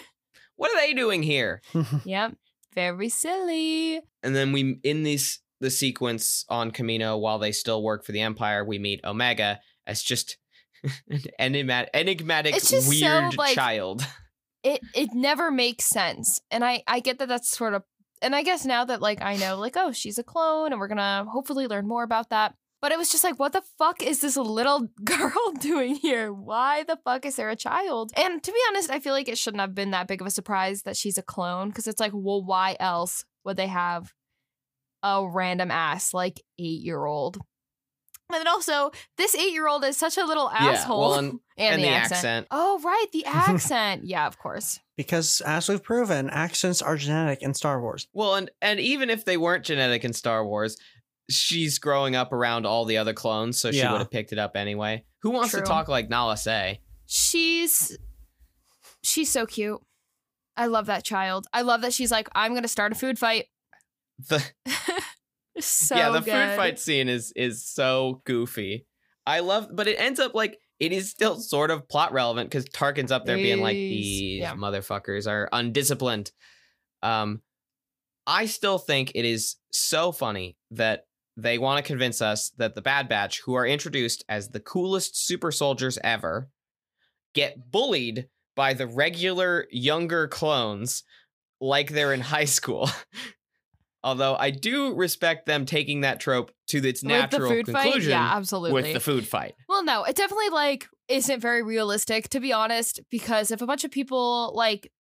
[0.57, 1.63] what are they doing here?
[2.05, 2.35] yep,
[2.75, 4.01] very silly.
[4.23, 8.21] And then we in this the sequence on Kamino while they still work for the
[8.23, 10.39] Empire, we meet Omega as just
[11.11, 14.07] an enigmatic, enigmatic It's just so, weird like- child.
[14.63, 17.83] it it never makes sense and i i get that that's sort of
[18.23, 20.89] and i guess now that like i know like oh she's a clone and we're
[20.89, 24.21] gonna hopefully learn more about that but it was just like what the fuck is
[24.21, 26.33] this little girl doing here?
[26.33, 28.11] Why the fuck is there a child?
[28.17, 30.31] And to be honest i feel like it shouldn't have been that big of a
[30.31, 34.13] surprise that she's a clone because it's like well why else would they have
[35.03, 37.39] a random ass like eight year old
[38.35, 41.31] and then also this eight year old is such a little Yeah, asshole well, and-
[41.59, 42.47] and, and the accent.
[42.51, 44.05] Oh, right, the accent.
[44.05, 44.81] yeah, of course.
[44.97, 48.07] because as we've proven, accents are genetic in Star Wars.
[48.13, 50.77] Well, and and even if they weren't genetic in Star Wars,
[51.29, 54.57] she's growing up around all the other clones, so she would have picked it up
[54.57, 55.05] anyway.
[55.23, 55.61] Who wants True.
[55.61, 56.81] to talk like Nala Se?
[57.07, 57.97] She's
[59.03, 59.81] she's so cute.
[60.57, 61.47] I love that child.
[61.53, 63.47] I love that she's like, I'm gonna start a food fight.
[64.29, 64.45] The
[65.65, 66.33] So yeah, the good.
[66.33, 68.87] food fight scene is is so goofy.
[69.27, 72.65] I love, but it ends up like it is still sort of plot relevant because
[72.67, 74.55] Tarkin's up there being like, These- "These yeah.
[74.55, 76.33] motherfuckers are undisciplined."
[77.03, 77.43] Um,
[78.27, 81.05] I still think it is so funny that
[81.37, 85.17] they want to convince us that the Bad Batch, who are introduced as the coolest
[85.27, 86.51] super soldiers ever,
[87.35, 91.03] get bullied by the regular younger clones
[91.61, 92.91] like they're in high school.
[94.03, 97.83] Although I do respect them taking that trope to its With natural the food fight.
[97.83, 98.73] conclusion Yeah, absolutely.
[98.83, 99.55] with the food fight.
[99.69, 103.01] Well, no, it definitely like isn't very realistic to be honest.
[103.11, 104.91] Because if a bunch of people like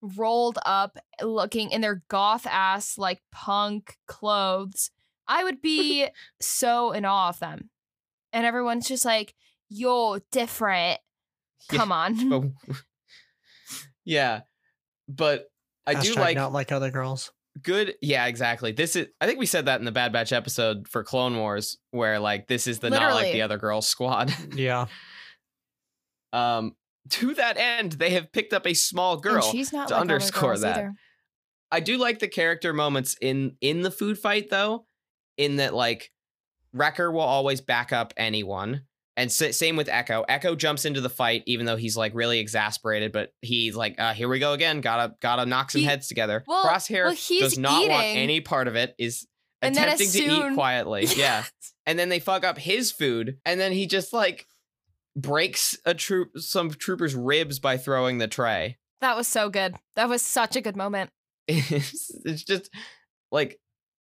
[0.00, 4.90] rolled up looking in their goth ass like punk clothes
[5.26, 6.08] I would be
[6.40, 7.70] so in awe of them.
[8.32, 9.34] And everyone's just like,
[9.68, 11.00] you're different.
[11.70, 12.54] Yeah, Come on.
[14.04, 14.40] Yeah,
[15.06, 15.50] but
[15.86, 17.30] I do Hashtag like not like other girls.
[17.62, 17.94] Good.
[18.02, 18.72] Yeah, exactly.
[18.72, 19.08] This is.
[19.20, 22.46] I think we said that in the Bad Batch episode for Clone Wars, where like
[22.48, 24.32] this is the not like the other girls squad.
[24.54, 24.86] Yeah.
[26.32, 26.74] um,
[27.10, 29.42] to that end, they have picked up a small And girl.
[29.42, 30.76] she's not to like other underscore girls that.
[30.78, 30.92] either.
[31.70, 34.86] I do like the character moments in in the food fight though,
[35.36, 36.10] in that like
[36.72, 38.82] Wrecker will always back up anyone.
[39.18, 40.24] And sa- same with Echo.
[40.28, 44.14] Echo jumps into the fight even though he's like really exasperated, but he's like, uh,
[44.14, 44.80] "Here we go again.
[44.80, 48.68] Gotta gotta knock some He- heads together." well- Crosshair well, does not want any part
[48.68, 48.94] of it.
[48.96, 49.26] Is
[49.60, 51.06] And then as attempting to eat quietly.
[51.16, 51.44] Yeah,
[51.84, 54.46] and then they fuck up his food, and then he just like
[55.16, 58.78] breaks a troop some trooper's ribs by throwing the tray.
[59.00, 59.74] That was so good.
[59.96, 61.10] That was such a good moment.
[61.48, 62.70] it's, it's just
[63.32, 63.58] like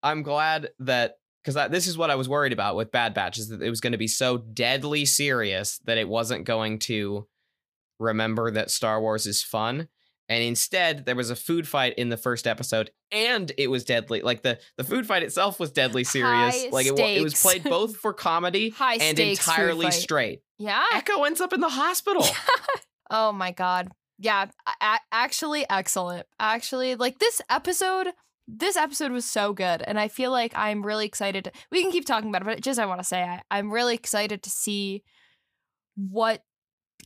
[0.03, 3.49] I'm glad that because this is what I was worried about with Bad Batch is
[3.49, 7.27] that it was going to be so deadly serious that it wasn't going to
[7.99, 9.87] remember that Star Wars is fun.
[10.29, 14.21] And instead, there was a food fight in the first episode, and it was deadly.
[14.21, 16.63] Like the the food fight itself was deadly serious.
[16.63, 20.41] High like it, it was played both for comedy High and entirely straight.
[20.57, 20.83] Yeah.
[20.93, 22.25] Echo ends up in the hospital.
[23.13, 23.89] Oh my god.
[24.19, 26.27] Yeah, a- a- actually excellent.
[26.39, 28.07] Actually, like this episode,
[28.57, 31.45] this episode was so good, and I feel like I'm really excited.
[31.45, 33.71] To, we can keep talking about it, but just I want to say I, I'm
[33.71, 35.03] really excited to see
[35.95, 36.43] what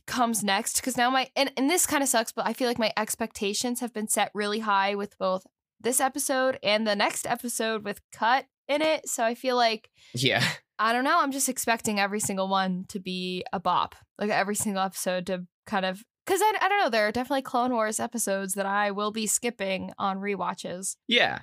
[0.06, 2.78] comes next because now my and, and this kind of sucks, but I feel like
[2.78, 5.46] my expectations have been set really high with both
[5.80, 9.08] this episode and the next episode with cut in it.
[9.08, 10.44] So I feel like yeah.
[10.78, 11.18] I don't know.
[11.20, 13.94] I'm just expecting every single one to be a bop.
[14.18, 16.90] Like every single episode to kind of because I, I don't know.
[16.90, 20.96] There are definitely Clone Wars episodes that I will be skipping on rewatches.
[21.06, 21.40] Yeah.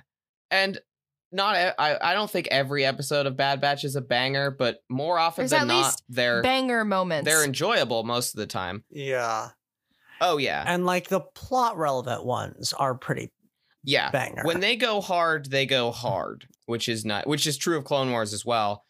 [0.50, 0.78] And
[1.32, 5.18] not I, I don't think every episode of Bad Batch is a banger, but more
[5.18, 7.24] often There's than at not least they're Banger moments.
[7.28, 8.84] they're enjoyable most of the time.
[8.90, 9.48] Yeah.
[10.20, 10.62] Oh yeah.
[10.66, 13.32] And like the plot relevant ones are pretty
[13.82, 14.10] Yeah.
[14.12, 14.42] banger.
[14.44, 18.12] When they go hard, they go hard, which is not which is true of Clone
[18.12, 18.83] Wars as well.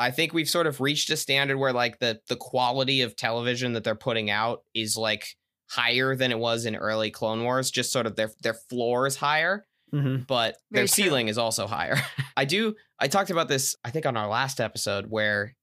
[0.00, 3.74] I think we've sort of reached a standard where like the the quality of television
[3.74, 5.26] that they're putting out is like
[5.70, 9.16] higher than it was in early Clone Wars, just sort of their their floor is
[9.16, 9.64] higher.
[9.92, 10.24] Mhm.
[10.28, 11.04] but their true.
[11.04, 11.96] ceiling is also higher.
[12.36, 15.56] I do I talked about this I think on our last episode where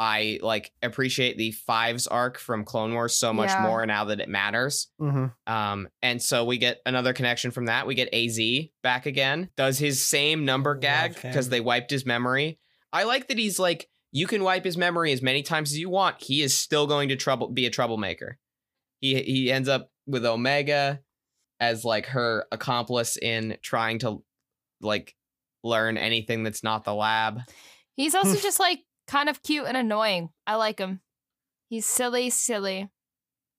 [0.00, 3.62] I like appreciate the fives arc from Clone Wars so much Yeah.
[3.62, 4.88] more now that it matters.
[5.00, 5.32] Mhm.
[5.46, 7.86] Um and so we get another connection from that.
[7.86, 8.38] We get AZ
[8.82, 9.50] back again.
[9.56, 12.58] Does his same number gag because they wiped his memory.
[12.92, 15.90] I like that he's like you can wipe his memory as many times as you
[15.90, 16.22] want.
[16.22, 18.38] He is still going to trouble be a troublemaker.
[19.00, 21.00] He he ends up with Omega
[21.60, 24.22] as like her accomplice in trying to
[24.80, 25.14] like
[25.64, 27.40] learn anything that's not the lab.
[27.96, 30.30] He's also just like kind of cute and annoying.
[30.46, 31.00] I like him.
[31.68, 32.88] He's silly, silly.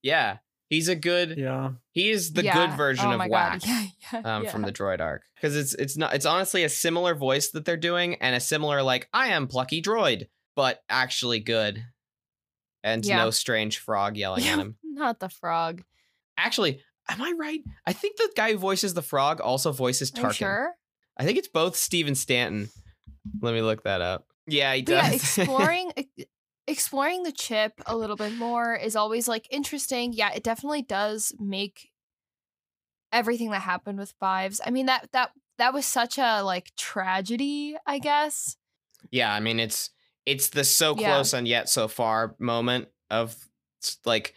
[0.01, 0.37] Yeah.
[0.69, 1.71] He's a good Yeah.
[1.91, 2.53] he is the Yeah.
[2.67, 4.51] good version oh of my WAC Yeah, yeah, um yeah.
[4.51, 5.23] from the droid arc.
[5.35, 8.81] Because it's it's not it's honestly a similar voice that they're doing and a similar
[8.83, 11.83] like I am plucky droid, but actually good.
[12.83, 13.17] And Yeah.
[13.17, 14.77] no strange frog yelling at him.
[14.83, 15.83] Not the frog.
[16.37, 17.61] Actually, am I right?
[17.85, 20.33] I think the guy who voices the frog also voices Are you Tarkin.
[20.35, 20.71] sure?
[21.17, 22.69] I think it's both Stephen Stanton.
[23.41, 24.27] Let me look that up.
[24.47, 25.03] Yeah, he does.
[25.03, 25.11] yeah,
[25.43, 25.91] exploring
[26.69, 30.13] exploring the chip a little bit more is always like interesting.
[30.13, 31.91] Yeah, it definitely does make
[33.11, 34.61] everything that happened with Fives.
[34.65, 38.55] I mean that that that was such a like tragedy, I guess.
[39.11, 39.89] yeah, I mean it's
[40.25, 41.13] it's the so Yeah.
[41.13, 43.35] close and yet so far moment of
[44.05, 44.33] like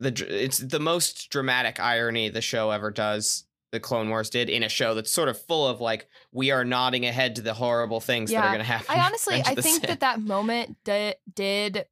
[0.00, 3.44] the it's the most dramatic irony the show ever does.
[3.74, 6.64] The Clone Wars did in a show that's sort of full of like we are
[6.64, 8.86] nodding ahead to the horrible things that are going to happen.
[8.88, 9.88] I honestly I think Sith.
[9.88, 11.86] that that moment did did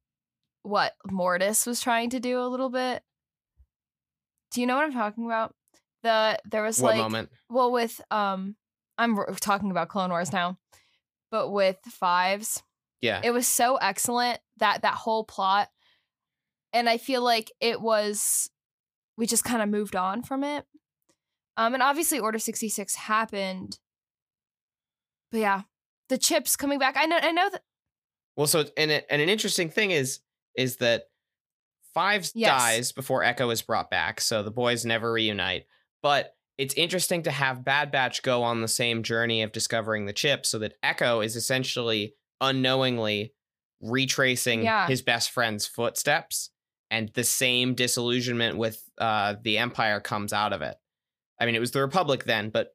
[0.61, 3.03] what Mortis was trying to do a little bit.
[4.51, 5.53] Do you know what I'm talking about?
[6.03, 7.29] The there was what like moment?
[7.49, 8.55] well with um
[8.97, 10.57] I'm talking about Clone Wars now,
[11.31, 12.63] but with Fives,
[13.01, 15.67] Yeah, it was so excellent that that whole plot,
[16.71, 18.49] and I feel like it was
[19.17, 20.65] we just kind of moved on from it.
[21.57, 23.77] Um, and obviously Order sixty six happened,
[25.31, 25.61] but yeah,
[26.09, 26.95] the chips coming back.
[26.97, 27.61] I know, I know that.
[28.35, 30.19] Well, so and it, and an interesting thing is
[30.55, 31.03] is that
[31.93, 32.49] Five Yes.
[32.49, 35.67] dies before Echo is brought back, so the boys never reunite.
[36.01, 40.13] But it's interesting to have Bad Batch go on the same journey of discovering the
[40.13, 43.33] chip, so that Echo is essentially unknowingly
[43.79, 44.87] retracing Yeah.
[44.87, 46.49] his best friend's footsteps,
[46.89, 50.75] and the same disillusionment with uh, the Empire comes out of it.
[51.43, 52.69] I mean, it was the Republic then, but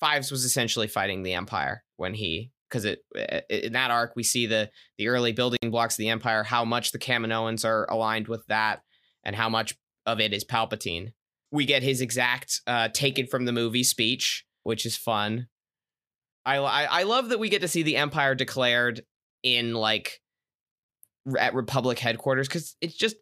[0.00, 4.24] Fives was essentially fighting the Empire when he because it i- in that arc we
[4.24, 4.68] see the
[4.98, 8.80] the early building blocks of the Empire, how much the Kaminoans are aligned with that,
[9.24, 11.12] and how much of it is Palpatine.
[11.52, 15.46] We get his exact uh, taken from the movie speech, which is fun.
[16.44, 19.02] I, I I love that we get to see the Empire declared
[19.44, 20.20] in like
[21.38, 23.16] at Republic headquarters because it's just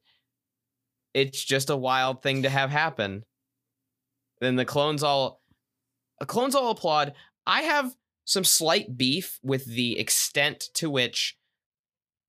[1.12, 3.24] it's just a wild thing to have happen.
[4.40, 5.40] Then the clones all
[6.20, 7.14] the clones all applaud.
[7.46, 7.94] I have
[8.24, 11.36] some slight beef with the extent to which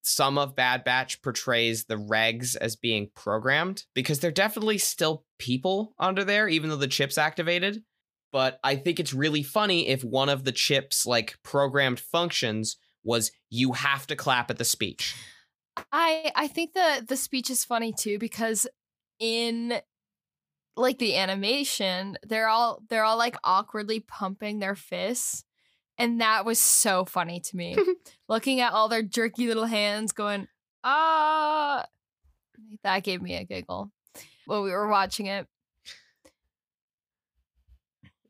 [0.02, 5.96] some of Bad Batch portrays the regs as being programmed because they're definitely still people
[5.98, 7.84] under there, even though the chip's activated.
[8.32, 13.32] But I think it's really funny if one of the chip's like programmed functions was
[13.50, 15.15] you have to clap at the speech.
[15.91, 18.68] I I think the the speech is funny too because
[19.20, 19.80] in
[20.76, 25.44] like the animation, they're all they're all like awkwardly pumping their fists.
[25.98, 27.78] And that was so funny to me.
[28.28, 30.48] Looking at all their jerky little hands going,
[30.84, 31.86] ah
[32.84, 33.92] that gave me a giggle
[34.46, 35.48] when we were watching it.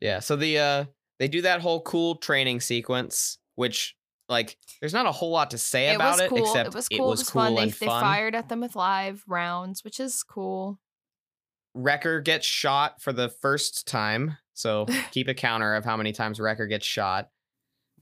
[0.00, 0.84] Yeah, so the uh
[1.18, 3.96] they do that whole cool training sequence, which
[4.28, 6.38] like there's not a whole lot to say it about was it cool.
[6.38, 6.96] except it was cool.
[6.96, 7.08] it cool.
[7.08, 7.54] was cool fun.
[7.54, 8.00] They, and they fun.
[8.02, 10.78] fired at them with live rounds, which is cool.
[11.76, 16.40] Wrecker gets shot for the first time, so keep a counter of how many times
[16.40, 17.28] Wrecker gets shot.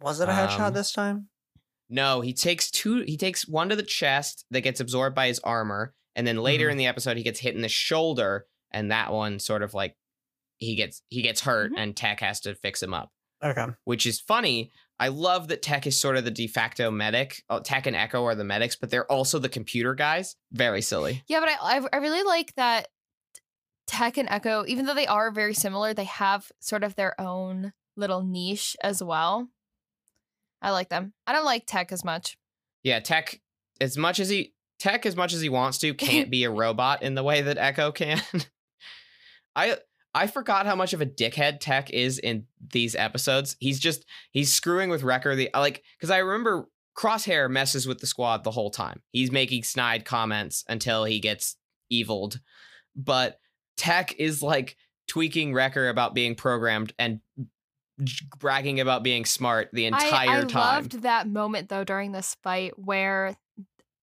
[0.01, 1.29] Was it a headshot Um, this time?
[1.89, 3.03] No, he takes two.
[3.07, 6.69] He takes one to the chest that gets absorbed by his armor, and then later
[6.69, 6.73] Mhm.
[6.73, 9.97] in the episode, he gets hit in the shoulder, and that one sort of like
[10.59, 11.79] he gets he gets hurt, Mhm.
[11.79, 13.11] and Tech has to fix him up,
[13.43, 13.67] Okay.
[13.85, 14.73] which is funny.
[15.01, 17.43] I love that Tech is sort of the de facto medic.
[17.51, 20.37] Oh, Tech and Echo are the medics, but they're also the computer guys.
[20.53, 21.25] Very silly.
[21.27, 22.89] Yeah, but I, I I really like that
[23.87, 27.73] Tech and Echo, even though they are very similar, they have sort of their own
[27.97, 29.49] little niche as well.
[30.62, 31.12] I like them.
[31.27, 32.38] I don't like Tech as much.
[32.83, 33.40] Yeah, Tech
[33.81, 37.03] as much as he Tech as much as he wants to can't be a robot
[37.03, 38.20] in the way that Echo can.
[39.57, 39.77] I
[40.14, 43.57] I forgot how much of a dickhead Tech is in these episodes.
[43.61, 48.07] He's just he's screwing with Wrecker the like cuz I remember Crosshair messes with the
[48.07, 49.03] squad the whole time.
[49.11, 51.57] He's making snide comments until he gets
[51.90, 52.40] eviled.
[52.97, 53.40] But
[53.77, 54.77] Tech is like
[55.09, 57.21] tweaking Wrecker about being programmed and
[58.39, 60.83] bragging about being smart the entire I, I time.
[60.83, 63.37] loved that moment though during this fight where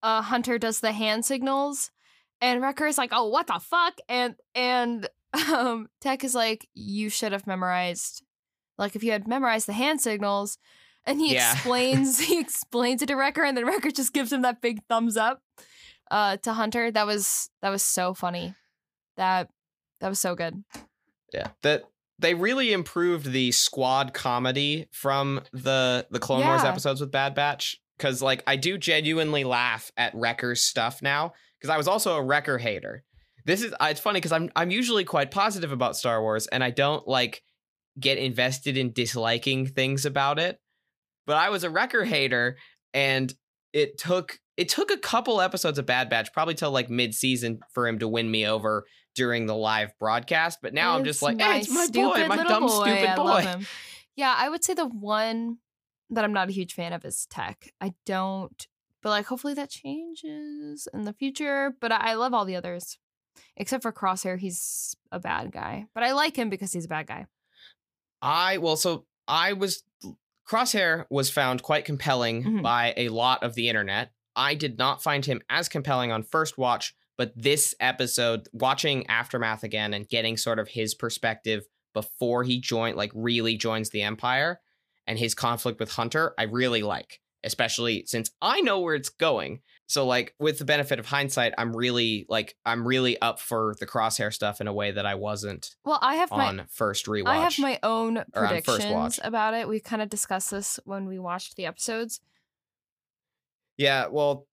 [0.04, 1.92] uh, Hunter does the hand signals,
[2.40, 7.10] and Wrecker is like, "Oh, what the fuck?" and and um, Tech is like, "You
[7.10, 8.24] should have memorized,
[8.78, 10.58] like if you had memorized the hand signals."
[11.06, 11.54] And he Yeah.
[11.54, 15.18] explains he explains it to Wrecker, and then Wrecker just gives him that big thumbs
[15.18, 15.42] up
[16.10, 16.92] uh, to Hunter.
[16.92, 18.56] That was that was so funny.
[19.18, 19.50] That
[20.02, 20.64] that was so good.
[21.32, 21.48] Yeah.
[21.62, 21.84] That
[22.20, 27.82] they really improved the squad comedy from the the Clone Wars episodes with Bad Batch
[27.98, 32.22] cuz like I do genuinely laugh at Wrecker's stuff now cuz I was also a
[32.22, 33.04] Wrecker hater.
[33.46, 36.72] This is it's funny cuz I'm I'm usually quite positive about Star Wars and I
[36.72, 37.44] don't like
[38.00, 40.60] get invested in disliking things about it.
[41.26, 42.58] But I was a Wrecker hater
[42.94, 43.34] and
[43.74, 47.88] it took it took a couple episodes of Bad Batch probably till like mid-season for
[47.88, 51.41] him to win me over during the live broadcast, but now I'm just It's like,
[51.41, 53.24] hey, it's my boy, stupid my dumb stupid boy.
[53.24, 53.67] love him.
[54.15, 55.58] Yeah, I would say the one
[56.10, 57.71] that I'm not a huge fan of is Tech.
[57.80, 58.67] I don't,
[59.02, 61.74] but like hopefully that changes in the future.
[61.80, 62.97] But I, I love all the others,
[63.58, 64.38] except for Crosshair.
[64.38, 67.26] He's a bad guy, but I like him because he's a bad guy.
[68.21, 69.84] I well, so I was
[70.47, 72.62] Crosshair was found quite compelling Mhm.
[72.63, 74.12] by a lot of the internet.
[74.36, 79.64] I did not find him as compelling on first watch, but this episode, watching Aftermath
[79.64, 84.60] again and getting sort of his perspective before he joined, like really joins the Empire
[85.06, 89.60] and his conflict with Hunter, I really like, especially since I know where it's going.
[89.86, 93.86] So like with the benefit of hindsight, I'm really like I'm really up for the
[93.86, 97.28] crosshair stuff in a way that I wasn't Well, I have my first rewatch.
[97.28, 99.68] I have my own predictions about it.
[99.68, 102.20] We kind of discussed this when we watched the episodes.
[103.78, 104.48] Yeah, well,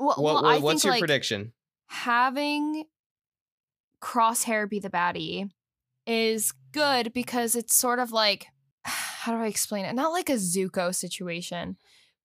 [0.00, 1.52] Well, what, well what- what's think your like prediction?
[1.92, 2.84] Having
[4.00, 5.50] Crosshair be the baddie
[6.06, 8.46] is good because it's sort of like
[8.84, 9.94] how do I explain it?
[9.94, 11.76] Not like a Zuko situation,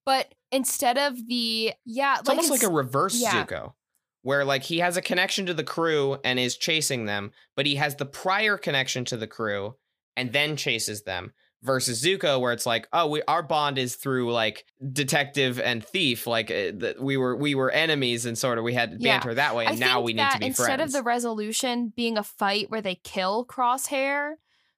[0.05, 3.45] but instead of the yeah, It's almost like a reverse yeah.
[3.45, 3.73] Zuko,
[4.21, 7.75] where like he has a connection to the crew and is chasing them, but he
[7.75, 9.75] has the prior connection to the crew
[10.15, 11.33] and then chases them.
[11.67, 16.25] Versus Zuko, where it's like, oh, we our bond is through like detective and thief,
[16.25, 19.17] like uh, that we were we were enemies and sort of we had Yeah.
[19.19, 20.81] banter that way, and I now we need to be instead friends.
[20.81, 24.35] Instead of the resolution being a fight where they kill Crosshair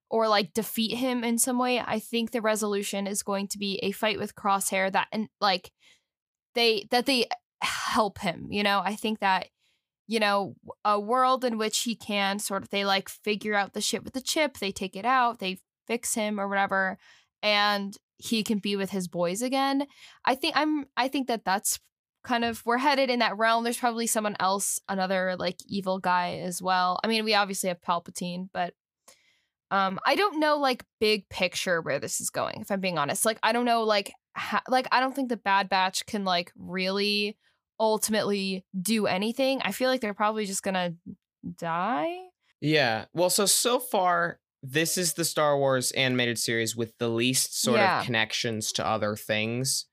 [0.09, 1.79] or like defeat him in some way.
[1.79, 5.71] I think the resolution is going to be a fight with Crosshair that and like
[6.55, 7.27] they that they
[7.61, 8.81] help him, you know?
[8.83, 9.47] I think that
[10.07, 13.81] you know, a world in which he can sort of they like figure out the
[13.81, 15.59] shit with the chip, they take it out, they
[15.89, 16.97] fix him or whatever
[17.41, 19.87] and he can be with his boys again.
[20.25, 21.79] I think I'm I think that that's
[22.23, 23.63] kind of we're headed in that realm.
[23.63, 26.99] There's probably someone else, another like evil guy as well.
[27.03, 28.73] I mean, we obviously have Palpatine, but
[29.71, 33.25] um I don't know like big picture where this is going if I'm being honest.
[33.25, 36.51] Like I don't know like ha- like I don't think the Bad Batch can like
[36.57, 37.37] really
[37.79, 39.61] ultimately do anything.
[39.63, 40.93] I feel like they're probably just to
[41.57, 42.17] die.
[42.59, 43.05] Yeah.
[43.13, 47.77] Well, so so far this is the Star Wars animated series with the least sort
[47.79, 47.99] Yeah.
[47.99, 49.85] of connections to other things.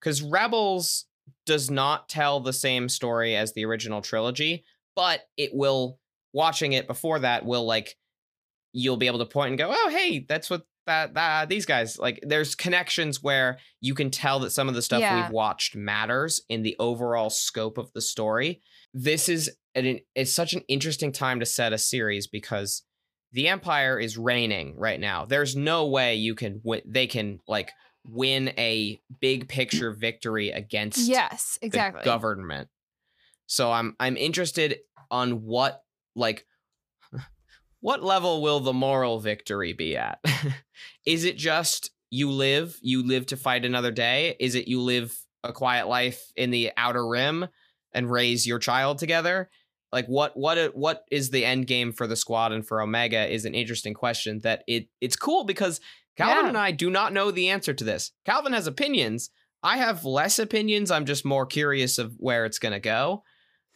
[0.00, 1.06] Cuz Rebels
[1.44, 4.64] does not tell the same story as the original trilogy,
[4.94, 5.98] but it will
[6.32, 7.96] watching it before that will like
[8.72, 11.98] you'll be able to point and go, "Oh, hey, that's what that that these guys
[11.98, 15.22] like there's connections where you can tell that some of the stuff Yeah.
[15.22, 18.60] we've watched matters in the overall scope of the story.
[18.94, 22.82] This is an it's such an interesting time to set a series because
[23.36, 25.26] the empire is reigning right now.
[25.26, 27.70] There's no way you can win, they can like
[28.08, 32.02] win a big picture victory against Yes, the exactly.
[32.02, 32.70] government.
[33.44, 34.78] So I'm I'm interested
[35.10, 35.82] on what
[36.14, 36.46] like
[37.80, 40.18] what level will the moral victory be at?
[41.06, 44.34] Is it just you live, you live to fight another day?
[44.40, 45.14] Is it you live
[45.44, 47.48] a quiet life in the outer rim
[47.92, 49.50] and raise your child together?
[49.96, 53.46] Like what what what is the end game for the squad and for Omega is
[53.46, 55.80] an interesting question that it it's cool because
[56.18, 56.48] Calvin Yeah.
[56.50, 58.12] and I do not know the answer to this.
[58.26, 59.30] Calvin has opinions.
[59.62, 60.90] I have less opinions.
[60.90, 63.22] I'm just more curious of where it's going to go.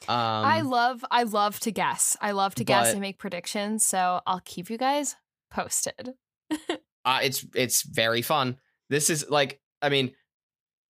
[0.08, 2.18] Um, I love I love to guess.
[2.20, 5.16] I love to guess and make predictions, so I'll keep you guys
[5.50, 6.10] posted.
[7.06, 8.58] uh, it's it's very fun.
[8.90, 10.12] This is like, I mean,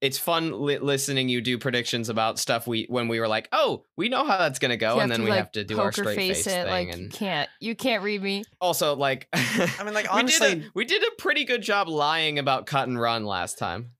[0.00, 3.84] it's fun li- listening you do predictions about stuff we when we were like, oh,
[3.96, 5.92] we know how that's gonna go, and then to, we like, have to do our
[5.92, 8.44] straight face, it, thing, like you and can't you can't read me.
[8.60, 11.88] also like, I mean, like, we did a, honestly- we did a pretty good job
[11.88, 13.90] lying about cut and run last time.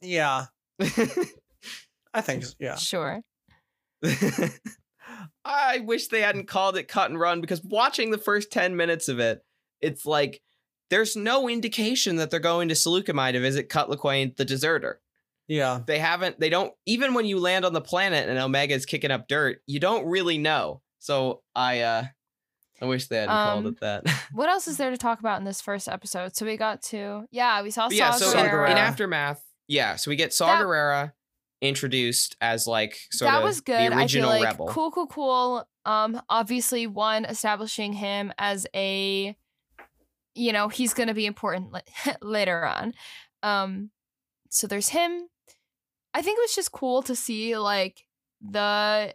[0.00, 0.46] Yeah,
[0.80, 2.76] I think s- yeah.
[2.76, 3.20] Sure.
[5.44, 9.08] I wish they hadn't called it cut and run because watching the first 10 minutes
[9.08, 9.44] of it,
[9.80, 10.40] it's like
[10.92, 15.00] there's no indication that they're going to Saleucami to visit Cut Lawquane, the deserter.
[15.48, 15.80] Yeah.
[15.86, 19.26] They haven't, they don't, even when you land on the planet and Omega's kicking up
[19.26, 20.82] dirt, you don't really know.
[20.98, 22.04] So I, uh,
[22.80, 24.04] I wish they hadn't called Um, it that.
[24.32, 26.36] What else is there to talk about in this first episode?
[26.36, 28.70] So we got to yeah, we saw But yeah, Saw so in, Gerrera.
[28.70, 31.12] in Aftermath, yeah, so we get Saw That- Gerrera
[31.62, 33.76] introduced as like sort that of was good.
[33.78, 34.66] the I feel original like rebel.
[34.68, 35.68] cool, cool, cool.
[35.86, 39.36] Um, obviously, one establishing him as a,
[40.34, 41.80] you know, he's gonna be important la-
[42.22, 42.94] later on.
[43.42, 43.90] Um,
[44.50, 45.28] so there's him.
[46.14, 48.04] I think it was just cool to see like
[48.40, 49.14] the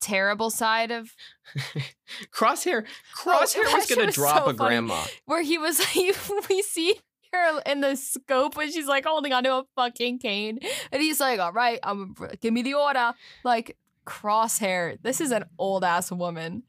[0.00, 1.10] terrible side of
[2.34, 2.84] Crosshair,
[3.16, 4.68] Crosshair was gonna drop so a funny.
[4.68, 5.02] grandma.
[5.26, 6.96] where he was like, we see
[7.32, 10.58] her in the scope and she's like holding onto a fucking cane,
[10.90, 13.12] and he's like, "All right, I'm give me the order."
[13.44, 13.76] Like
[14.06, 16.64] crosshair, this is an old ass woman.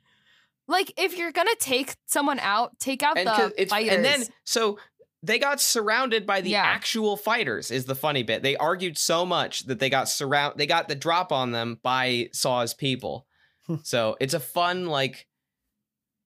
[0.67, 3.93] Like if you're gonna take someone out, take out and 'cause the it's fighters.
[3.93, 4.79] and then so
[5.21, 6.63] they got surrounded by the Yeah.
[6.63, 8.43] actual fighters is the funny bit.
[8.43, 12.29] They argued so much that they got surround they got the drop on them by
[12.33, 13.25] saw's people.
[13.67, 13.75] Hmm.
[13.83, 15.27] So it's a fun like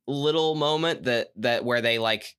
[0.07, 2.35] little moment that that where they like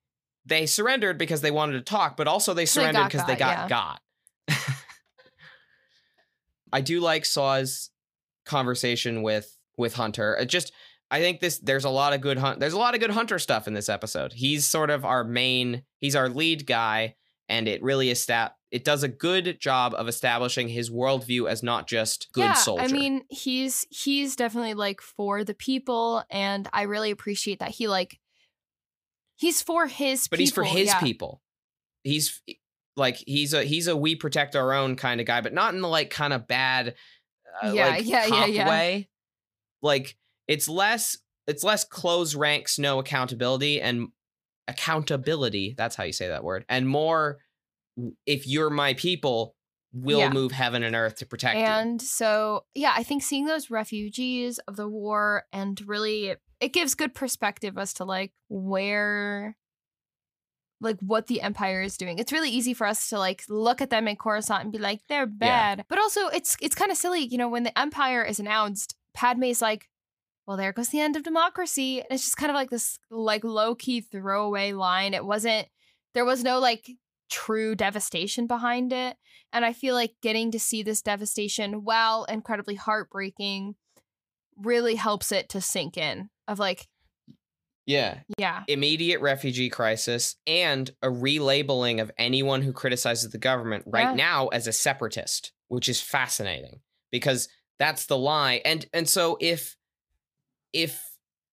[0.46, 3.26] they surrendered because they wanted to talk but also they So they surrendered got because
[3.26, 4.00] they got, got
[4.48, 4.56] got.
[6.72, 7.90] I do like saw's
[8.44, 10.34] conversation with with hunter.
[10.36, 10.72] It just
[11.10, 13.38] I think this there's a lot of good hunt there's a lot of good hunter
[13.38, 14.32] stuff in this episode.
[14.32, 17.14] He's sort of our main he's our lead guy
[17.48, 21.88] and it really estab- it does a good job of establishing his worldview as not
[21.88, 22.84] just good yeah, soldier.
[22.84, 27.88] I mean, he's he's definitely like for the people, and I really appreciate that he
[27.88, 28.18] like
[29.36, 30.28] he's for his.
[30.28, 30.28] People.
[30.30, 31.00] But he's for his yeah.
[31.00, 31.40] people.
[32.04, 32.42] He's
[32.96, 35.80] like he's a he's a we protect our own kind of guy, but not in
[35.80, 36.94] the like kind of bad
[37.62, 38.68] uh, Yeah, like yeah, yeah, yeah.
[38.68, 39.08] way.
[39.80, 40.16] Like
[40.48, 44.08] it's less it's less close ranks, no accountability and
[44.66, 46.64] accountability, that's how you say that word.
[46.68, 47.38] And more
[48.26, 49.54] if you're my people,
[49.92, 50.30] we'll Yeah.
[50.30, 51.64] move heaven and earth to protect you.
[51.64, 56.94] And so, yeah, I think seeing those refugees of the war and really it gives
[56.94, 59.56] good perspective as to like where
[60.80, 62.18] like what the empire is doing.
[62.18, 65.00] It's really easy for us to like look at them in Coruscant and be like
[65.08, 65.84] they're bad.
[65.88, 69.60] But also it's it's kind of silly, you know, when the empire is announced, Padme's
[69.62, 69.88] like
[70.48, 71.98] well, there goes the end of democracy.
[71.98, 75.12] And it's just kind of like this like low key throwaway line.
[75.12, 75.68] It wasn't
[76.14, 76.90] there was no like
[77.30, 79.18] true devastation behind it.
[79.52, 83.74] And I feel like getting to see this devastation, while incredibly heartbreaking,
[84.56, 86.30] really helps it to sink in.
[86.48, 86.88] Of like,
[87.84, 88.20] Yeah.
[88.38, 94.14] yeah, Immediate refugee crisis and a relabeling of anyone who criticizes the government right Yeah.
[94.14, 96.80] now as a separatist, which is fascinating
[97.12, 98.62] because that's the lie.
[98.64, 99.76] And and so if
[100.72, 101.02] if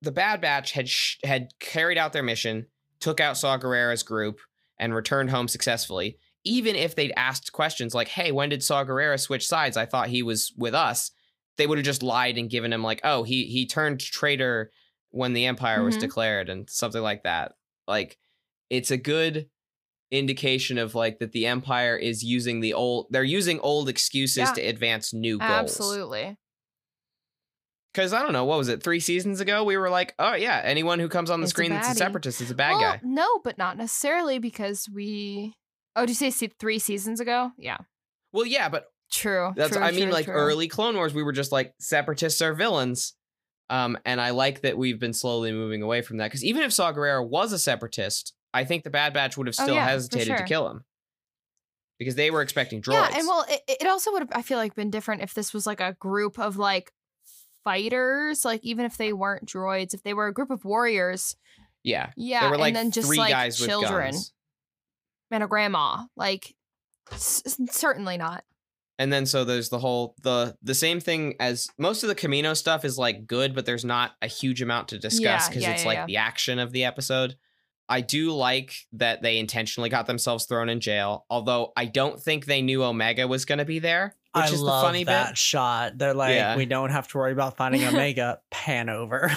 [0.01, 2.67] the Bad Batch had sh- had carried out their mission,
[2.99, 4.39] took out Saw Gerrera's group,
[4.77, 9.19] and returned home successfully, even if they'd asked questions like, "Hey, when did Saw Gerrera
[9.19, 9.75] switch sides?
[9.77, 11.11] I thought he was with us."
[11.57, 14.71] They would have just lied and given him like, "Oh, he he turned traitor
[15.11, 16.01] when the Empire was Mhm.
[16.01, 17.53] declared," and something like that.
[17.87, 18.17] Like,
[18.69, 19.49] it's a good
[20.11, 23.07] indication of like that the Empire is using the old.
[23.09, 24.53] They're using old excuses Yeah.
[24.53, 25.51] to advance new goals.
[25.51, 26.37] absolutely.
[27.99, 28.81] Because I don't know, what was it?
[28.81, 31.55] Three seasons ago, we were like, "Oh yeah, anyone who comes on the It's a
[31.55, 35.53] screen that's a separatist is a bad well, guy." No, but not necessarily because we.
[35.97, 37.51] Oh, did you say three seasons ago?
[37.57, 37.75] Yeah,
[38.31, 39.51] Well, yeah, but true.
[39.53, 40.33] That's true, I mean true, like true.
[40.33, 43.15] early Clone Wars we were just like separatists are villains.
[43.69, 46.71] Um and I like that we've been slowly moving away from that cuz even if
[46.71, 49.87] Saw Gerrera was a separatist, I think the Bad Batch would have Oh, still yeah,
[49.87, 50.85] for hesitated to kill him.
[51.97, 52.93] Because they were expecting droids.
[52.93, 54.29] Yeah, and well, it, it also would have.
[54.31, 56.93] I feel like been different if this was like a group of like
[57.69, 61.35] fighters, like even if they weren't droids, if they were a group of warriors.
[61.83, 62.09] yeah.
[62.17, 64.33] Yeah, There were like and then just three like guys with children guns.
[65.31, 66.05] and a grandma.
[66.15, 66.55] Like,
[67.15, 68.43] certainly not.
[68.97, 72.55] And then so there's the whole the the same thing as most of the Kamino
[72.57, 75.71] stuff is like good, but there's not a huge amount to discuss Yeah, because yeah,
[75.71, 76.05] it's yeah, like yeah.
[76.07, 77.35] the action of the episode.
[77.87, 82.45] I do like that they intentionally got themselves thrown in jail, although I don't think
[82.45, 85.29] they knew Omega was going to be there, which I is love the funny that
[85.29, 85.37] bit.
[85.37, 85.97] shot.
[85.97, 86.55] They're like, Yeah.
[86.55, 88.39] we don't have to worry about finding Omega.
[88.51, 89.31] Pan over.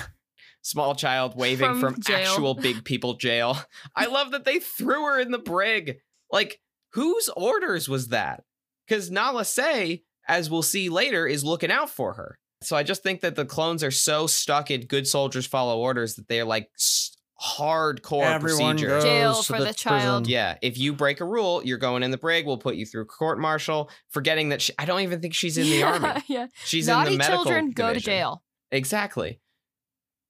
[0.62, 2.28] Small child waving From from, jail.
[2.30, 3.57] actual big people jail.
[3.97, 5.99] I love that they threw her in the brig.
[6.30, 6.61] Like,
[6.93, 8.45] whose orders was that?
[8.86, 12.38] Because Nala Se, as we'll see later, is looking out for her.
[12.62, 16.14] So I just think that the clones are so stuck in good soldiers follow orders
[16.14, 17.11] that they're like s-
[17.43, 18.88] hardcore Everyone procedure.
[18.88, 20.24] goes Jail to for the, the child.
[20.24, 20.32] prison.
[20.32, 22.47] Yeah, if you break a rule, you're going in the brig.
[22.47, 23.90] We'll put you through court martial.
[24.11, 26.22] Forgetting that she, I don't even think she's in the yeah, army.
[26.28, 28.43] Yeah, She's naughty in the medical children go to jail.
[28.70, 29.40] Exactly.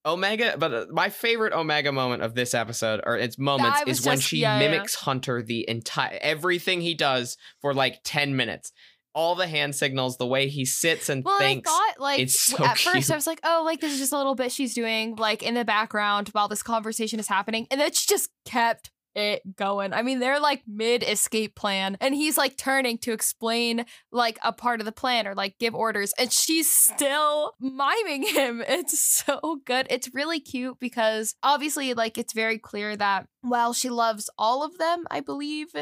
[0.05, 4.01] Omega, but uh, my favorite Omega moment of this episode, or its moments, I was
[4.01, 4.71] is when she yeah, yeah, yeah.
[4.71, 8.73] mimics Hunter the entire everything he does for like ten minutes.
[9.15, 11.71] All the hand signals, the way he sits and Well, thinks.
[11.71, 13.11] I thought like It's so at first.
[13.11, 15.55] I was like, oh, like this is just a little bit she's doing like in
[15.55, 19.93] the background while this conversation is happening, and then she just kept it going.
[19.93, 24.53] I mean, they're like mid escape plan, and he's like turning to explain like a
[24.53, 28.63] part of the plan or like give orders, and she's still miming him.
[28.73, 29.87] It's so good.
[29.91, 34.79] It's really cute because obviously, like, it's very clear that while she loves all of
[34.79, 35.75] them, I believe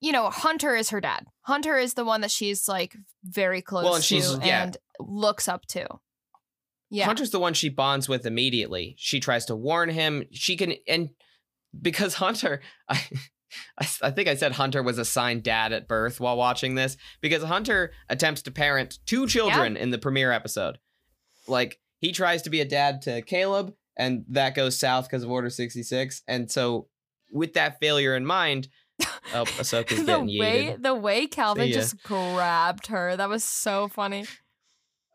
[0.00, 1.24] you know, Hunter is her dad.
[1.42, 2.94] Hunter is the one that she's like
[3.24, 4.64] very close Well, and she's- to yeah.
[4.64, 5.86] and looks up to.
[6.90, 7.06] Yeah.
[7.06, 8.94] Hunter's the one she bonds with immediately.
[8.98, 10.24] She tries to warn him.
[10.30, 11.10] She can, and
[11.80, 13.00] because Hunter, I,
[13.80, 17.42] I, I think I said Hunter was assigned dad at birth while watching this because
[17.42, 20.78] Hunter attempts to parent two children in the premiere episode.
[21.48, 25.30] Like he tries to be a dad to Caleb, and that goes south because of
[25.30, 26.22] Order sixty six.
[26.28, 26.86] And so,
[27.32, 28.68] with that failure in mind,
[29.02, 30.82] oh, Ahsoka's the getting way yeeted.
[30.82, 33.16] the way Calvin just grabbed her.
[33.16, 34.26] That was so funny.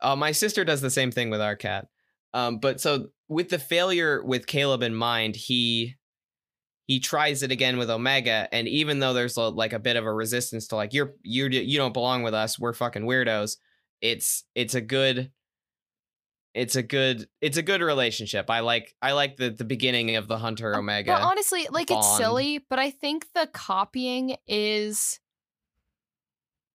[0.01, 1.87] Uh, my sister does the same thing with our cat.
[2.33, 5.95] Um, but so with the failure with Caleb in mind, he
[6.87, 10.05] he tries it again with Omega, and even though there's a, like a bit of
[10.05, 13.57] a resistance to like you're you're you don't belong with us, we're fucking weirdos.
[14.01, 15.31] It's it's a good
[16.53, 18.49] it's a good it's a good relationship.
[18.49, 21.13] I like I like the the beginning of the Hunter um, Omega.
[21.13, 25.19] But honestly, like it's silly, but I think the copying is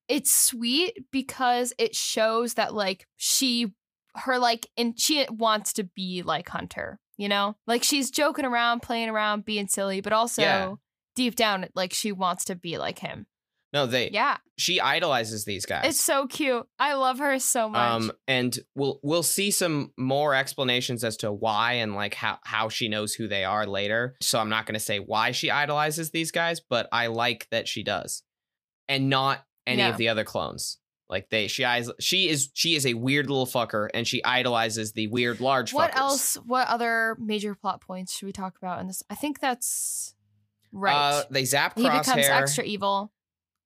[0.08, 3.72] it's sweet because it shows that like she
[4.14, 7.56] her like and she wants to be like Hunter, you know?
[7.66, 10.74] Like she's joking around, playing around, being silly, but also Yeah.
[11.14, 13.26] deep down like she wants to be like him.
[13.76, 14.38] No, they Yeah.
[14.56, 15.84] she idolizes these guys.
[15.86, 16.66] It's so cute.
[16.78, 17.80] I love her so much.
[18.02, 22.68] Um, and we'll we'll see some more explanations as to why and like how how
[22.68, 24.16] she knows who they are later.
[24.20, 27.68] So I'm not going to say why she idolizes these guys, but I like that
[27.68, 28.22] she does,
[28.88, 29.90] and not any Yeah.
[29.90, 30.78] of the other clones.
[31.08, 34.92] Like they, she eyes, she is she is a weird little fucker, and she idolizes
[34.92, 35.72] the weird large.
[35.72, 35.96] what fuckers.
[35.98, 36.34] else?
[36.36, 39.04] What other major plot points should we talk about in this?
[39.08, 40.14] I think that's
[40.72, 40.92] right.
[40.94, 43.12] Uh, they zap he becomes extra evil.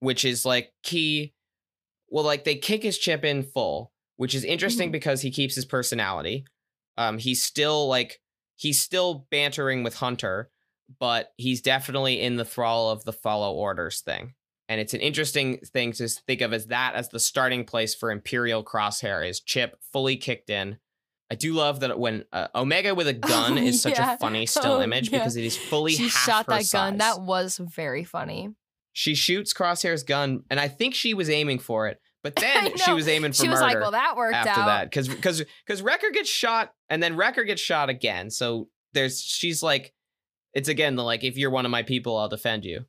[0.01, 1.33] Which is like key.
[2.09, 4.93] Well, like they kick his chip in full, which is interesting Mhm.
[4.93, 6.45] because he keeps his personality.
[6.97, 8.21] Um, he's still like
[8.57, 10.51] he's still bantering with Hunter,
[10.99, 14.35] but he's definitely in the thrall of the follow orders thing.
[14.69, 18.11] And it's an interesting thing to think of as that as the starting place for
[18.11, 20.79] Imperial Crosshair is Chip fully kicked in.
[21.33, 24.15] I do love that when uh, Omega with a gun Oh, is such yeah.
[24.15, 25.19] a funny still Oh, image yeah.
[25.21, 26.99] because it is fully she half shot that gun.
[26.99, 28.51] That was very funny.
[28.93, 32.93] She shoots Crosshair's gun, and I think she was aiming for it, but then she
[32.93, 33.47] was aiming for murder.
[33.47, 36.73] She was like, "Well, that worked after out." that because because because Wrecker gets shot,
[36.89, 38.31] and then Wrecker gets shot again.
[38.31, 39.93] So there's she's like,
[40.55, 42.85] it's again the like, if you're one of my people, I'll defend you.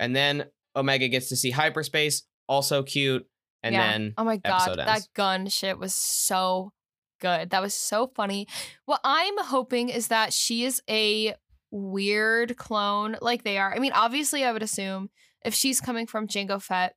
[0.00, 3.26] And then Omega gets to see hyperspace, also cute,
[3.62, 3.80] and Yeah.
[3.92, 6.72] then Oh my god, that gun shit was so
[7.20, 7.50] good.
[7.50, 8.46] That was so funny.
[8.84, 11.34] What I'm hoping is that she is a
[11.70, 13.74] weird clone like they are.
[13.74, 15.10] I mean, obviously I would assume
[15.44, 16.94] if she's coming from Jango Fett,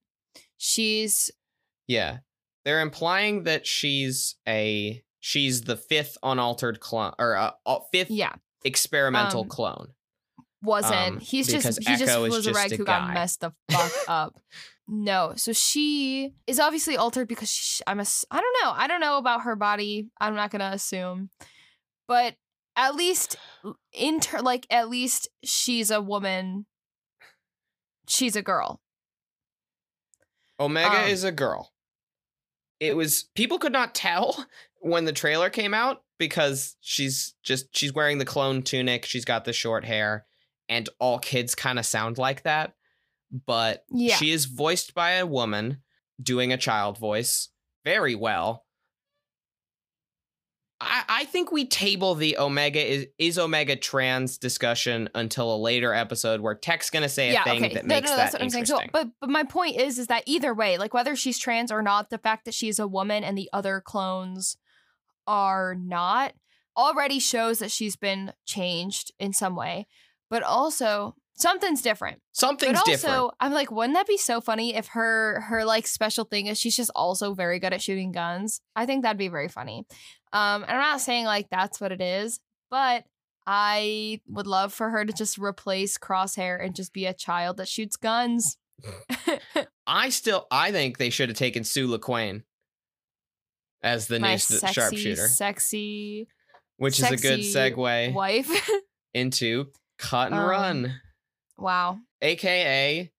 [0.57, 1.32] she's
[1.88, 2.19] yeah,
[2.63, 7.51] they're implying that she's a she's the fifth unaltered clone or uh,
[7.91, 9.88] fifth yeah, experimental Um, clone.
[10.61, 10.93] wasn't.
[11.15, 12.99] Um, He's just he just Echo was a reg who guy.
[12.99, 14.39] got messed the fuck up.
[14.88, 18.72] No, so she is obviously altered because she, I'm a I don't know.
[18.76, 20.09] I don't know about her body.
[20.19, 21.30] I'm not gonna assume,
[22.07, 22.36] but
[22.76, 23.36] at least
[23.93, 26.65] inter like at least she's a woman.
[28.07, 28.82] She's a girl.
[30.59, 31.72] Omega Um, is a girl.
[32.80, 34.45] It was people could not tell
[34.80, 39.45] when the trailer came out because she's just she's wearing the clone tunic, she's got
[39.45, 40.26] the short hair,
[40.69, 42.74] and all kids kind of sound like that.
[43.45, 44.15] But Yeah.
[44.15, 45.82] she is voiced by a woman
[46.22, 47.49] doing a child voice
[47.86, 48.65] very well.
[50.82, 55.93] I, I think we table the Omega is is Omega trans discussion until a later
[55.93, 57.73] episode where Tech's gonna say a yeah, thing okay.
[57.75, 58.63] that no, makes no, that that's what I'm saying.
[58.63, 58.88] interesting.
[58.88, 61.82] So, but but my point is, is that either way, like whether she's trans or
[61.82, 64.57] not, the fact that she's a woman and the other clones
[65.27, 66.34] are not
[66.75, 69.88] already shows that she's been changed in some way.
[70.29, 72.21] But also something's different.
[72.32, 73.34] Something's but also, different.
[73.39, 76.77] I'm like, wouldn't that be so funny if her her like special thing is she's
[76.77, 78.61] just also very good at shooting guns?
[78.75, 79.86] I think that'd be very funny.
[80.34, 83.03] Um, and I'm not saying like that's what it is, but
[83.45, 87.67] I would love for her to just replace Crosshair and just be a child that
[87.67, 88.57] shoots guns.
[89.88, 92.43] I still I think they should have taken Suu Lawquane
[93.84, 96.27] as the My new s- sexy, sharpshooter, sexy
[96.77, 98.69] which is a good segue wife.
[99.13, 99.67] into
[99.99, 101.01] Cut and Um, Run,
[101.57, 101.97] wow.
[102.21, 103.11] aka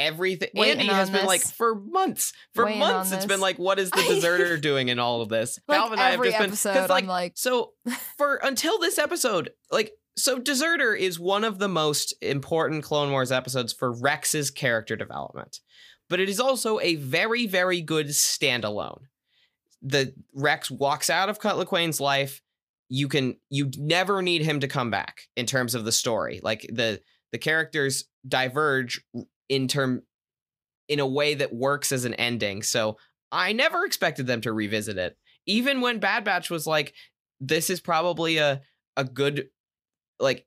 [0.00, 0.48] everything.
[0.54, 3.12] Waiting Andy has been like for months, for Waiting months.
[3.12, 5.58] on It's been like, what is the deserter doing in all of this?
[5.68, 7.72] Like Calvin and I have just been episode, 'cause, like like, so
[8.18, 13.30] for until this episode, like so Deserter is one of the most important Clone Wars
[13.32, 15.60] episodes for Rex's character development.
[16.08, 19.02] But it is also a very, very good standalone.
[19.80, 22.42] The Rex walks out of Cut Lawquane's life.
[22.88, 26.40] You can you never need him to come back in terms of the story.
[26.42, 27.00] Like the
[27.32, 29.00] the characters diverge
[29.50, 30.02] in term
[30.88, 32.62] in a way that works as an ending.
[32.62, 32.96] So
[33.30, 35.18] I never expected them to revisit it.
[35.44, 36.94] Even when Bad Batch was like,
[37.40, 38.62] this is probably a
[38.96, 39.48] a good
[40.18, 40.46] like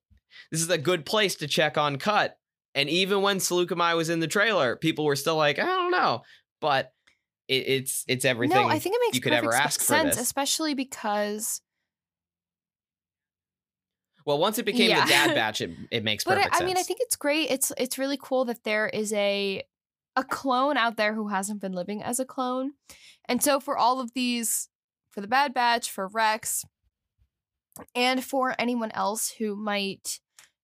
[0.52, 2.38] this is a good place to check on cut.
[2.76, 6.24] And even when Saleucami was in the trailer, people were still like, I don't know.
[6.60, 6.92] But
[7.48, 8.58] it, it's it's everything.
[8.58, 11.62] no, I think it makes you could ever ask for sense, especially because
[14.26, 15.04] well, once it became Yeah.
[15.06, 17.50] the Dad Batch, it, it makes but perfect I, I mean, I think it's great.
[17.52, 19.64] It's it's really cool that there is a
[20.16, 22.74] a clone out there who hasn't been living as a clone,
[23.28, 24.70] and so for all of these,
[25.12, 26.64] for the Bad Batch, for Rex,
[27.96, 30.20] and for anyone else who might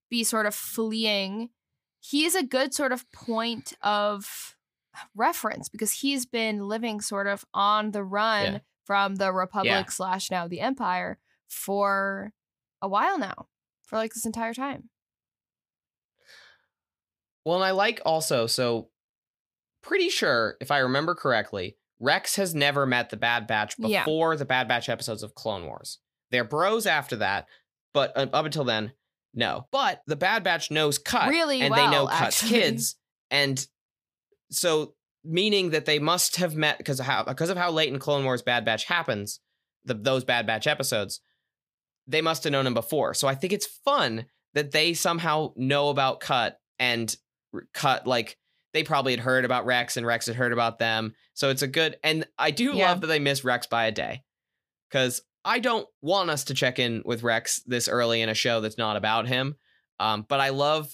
[0.09, 1.49] be sort of fleeing,
[1.99, 4.55] he is a good sort of point of
[5.15, 8.59] reference because he's been living sort of on the run Yeah.
[8.85, 9.89] from the Republic Yeah.
[9.91, 12.33] slash now the Empire for
[12.81, 13.47] a while now,
[13.83, 14.89] for like this entire time.
[17.45, 18.89] Well, and I like also, so
[19.81, 24.03] pretty sure, if I remember correctly, Rex has never met the Bad Batch Yeah.
[24.03, 25.99] before the Bad Batch episodes of Clone Wars.
[26.31, 27.47] They're bros after that,
[27.93, 28.91] but uh, up until then,
[29.33, 29.67] no.
[29.71, 32.59] But the Bad Batch knows Cut, Really and they know well, Cut's actually.
[32.59, 32.95] kids,
[33.31, 33.65] and
[34.51, 37.99] so meaning that they must have met because of how because of how late in
[37.99, 39.39] Clone Wars Bad Batch happens,
[39.85, 41.19] the, those Bad Batch episodes,
[42.09, 43.13] they must have known him before.
[43.13, 47.15] So I think it's fun that they somehow know about Cut and
[47.73, 48.37] Cut like
[48.73, 51.13] they probably had heard about Rex and Rex had heard about them.
[51.33, 52.89] So it's a good and I do Yeah.
[52.89, 54.23] love that they miss Rex by a day.
[54.91, 58.59] Cuz I don't want us to check in with Rex this early in a show
[58.59, 59.55] that's not about him.
[59.99, 60.93] Um but I love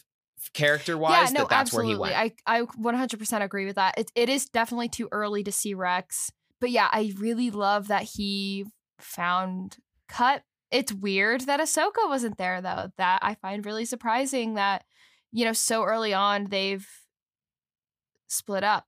[0.53, 1.97] character wise yeah, no, that that's absolutely.
[1.97, 2.35] where he went.
[2.47, 3.97] I I 100% agree with that.
[3.97, 8.03] It it is definitely too early to see Rex, but yeah, I really love that
[8.03, 8.65] he
[8.99, 10.43] found cut.
[10.71, 12.91] It's weird that Ahsoka wasn't there though.
[12.97, 14.83] That I find really surprising that,
[15.31, 16.87] you know, so early on they've
[18.27, 18.85] split up.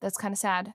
[0.00, 0.72] That's kind of sad.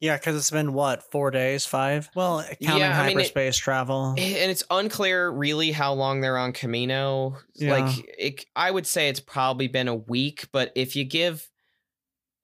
[0.00, 2.08] Yeah, because it's been what four days, five?
[2.14, 4.14] Well, uh, counting Yeah, I mean, it- hyperspace travel.
[4.16, 7.36] Eh, and it's unclear really how long they're on Camino.
[7.56, 7.72] Yeah.
[7.72, 11.48] Like it, I would say it's probably been a week, but if you give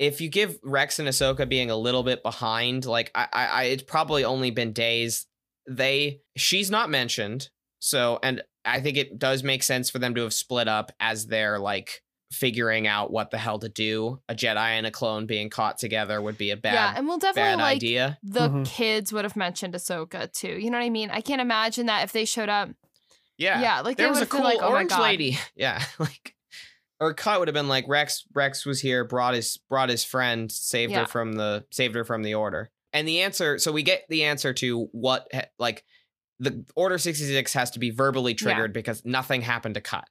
[0.01, 3.63] if you give Rex and Ahsoka being a little bit behind, like I, I, I
[3.65, 5.27] it's probably only been days.
[5.69, 7.49] They she's not mentioned,
[7.79, 11.27] so and I think it does make sense for them to have split up as
[11.27, 12.03] they're like
[12.33, 14.21] figuring out what the hell to do.
[14.29, 17.19] A Jedi and a clone being caught together would be a bad yeah, and we'll
[17.19, 18.19] definitely bad like idea.
[18.23, 18.67] the Mhm.
[18.67, 20.49] kids would have mentioned Ahsoka too.
[20.59, 21.11] You know what I mean?
[21.11, 22.71] I can't imagine that if they showed up.
[23.39, 23.61] Yeah.
[23.61, 25.39] Yeah, like there was a cool like, oh orange lady.
[25.55, 26.35] Yeah, like
[27.01, 28.25] or cut would have been like Rex.
[28.35, 31.01] Rex was here, brought his brought his friend, saved Yeah.
[31.01, 32.71] her from the saved her from the order.
[32.95, 35.29] And the answer, so we get the answer to what
[35.59, 35.85] like
[36.39, 38.37] the order sixty six has to be verbally Yeah.
[38.39, 40.09] triggered because nothing happened to cut,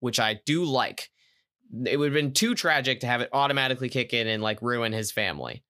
[0.00, 1.10] which I do like.
[1.86, 4.92] It would have been too tragic to have it automatically kick in and like ruin
[4.92, 5.64] his family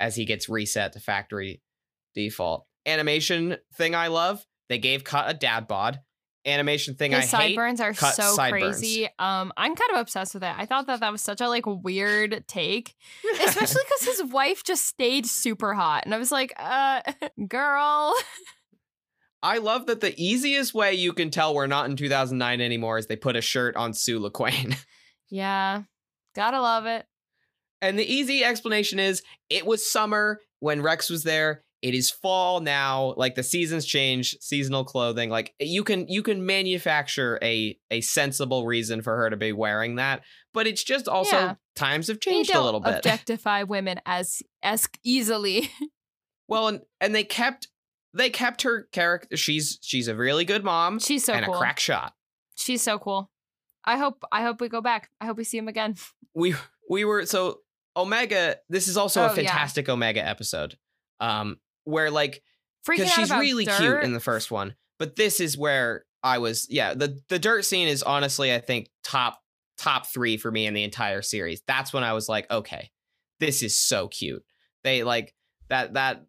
[0.00, 1.62] as he gets reset to factory
[2.14, 2.66] default.
[2.84, 4.44] Animation thing I love.
[4.68, 6.00] They gave cut a dad bod.
[6.44, 7.28] Animation thing His I hate.
[7.54, 8.78] sideburns are cut so sideburns.
[8.78, 9.06] crazy.
[9.18, 10.52] Um, I'm kind of obsessed with it.
[10.56, 12.94] I thought that that was such a like weird take,
[13.46, 17.00] especially because his wife just stayed super hot, and I was like, uh,
[17.48, 18.12] girl.
[19.44, 23.06] I love that the easiest way you can tell we're not in 2009 anymore is
[23.08, 24.76] they put a shirt on Suu Lawquane.
[25.30, 25.84] Yeah,
[26.36, 27.06] gotta love it.
[27.80, 31.64] and the easy explanation is it was summer when Rex was there.
[31.82, 33.12] It is fall now.
[33.16, 35.30] Like the seasons change, seasonal clothing.
[35.30, 39.96] Like you can you can manufacture a a sensible reason for her to be wearing
[39.96, 40.22] that,
[40.54, 41.54] but it's just also Yeah.
[41.74, 42.94] times have changed a little bit.
[42.98, 45.70] Objectify women as as easily.
[46.48, 47.66] well, and and they kept
[48.14, 49.36] they kept her character.
[49.36, 51.54] She's she's a really good mom She's so and cool.
[51.54, 52.14] a crack shot.
[52.56, 53.28] She's so cool.
[53.84, 55.10] I hope I hope we go back.
[55.20, 55.96] I hope we see him again.
[56.32, 56.54] we
[56.88, 57.58] we were so
[57.96, 59.34] omega this is also Oh, a yeah.
[59.34, 60.78] fantastic omega episode
[61.20, 62.42] um where like
[62.86, 63.78] because she's really dirt.
[63.78, 67.64] cute in the first one but this is where i was yeah the the dirt
[67.64, 69.38] scene is honestly i think top
[69.78, 71.62] top three for me in the entire series.
[71.66, 72.90] That's when i was like okay
[73.42, 74.44] this is so cute.
[74.84, 75.34] They like
[75.68, 76.24] that that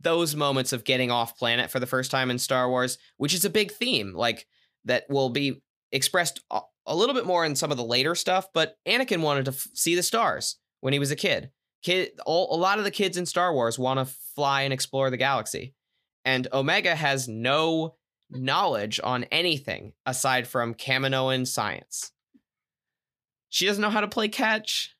[0.00, 3.44] those moments of getting off planet for the first time in star wars which is
[3.44, 4.46] a big theme like
[4.86, 5.60] that will be
[5.92, 9.44] expressed a, a little bit more in some of the later stuff but anakin wanted
[9.44, 11.50] to f- see the stars when he was a kid
[11.82, 15.10] kid all, a lot of the kids in star wars want to fly and explore
[15.10, 15.74] the galaxy.
[16.24, 17.94] And omega has no
[18.30, 22.12] knowledge on anything aside from kaminoan science.
[23.48, 24.94] She doesn't know how to play catch.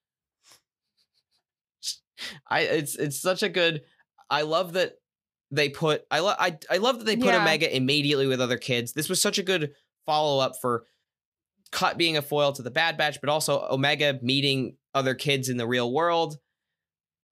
[2.48, 3.82] I it's it's such a good
[4.30, 4.94] i love that
[5.50, 7.40] they put i love I, I love that they put Yeah.
[7.40, 8.92] omega immediately with other kids.
[8.92, 9.72] This was such a good
[10.04, 10.84] follow-up for
[11.70, 15.58] cut being a foil to the bad batch but also omega meeting other kids in
[15.58, 16.38] the real world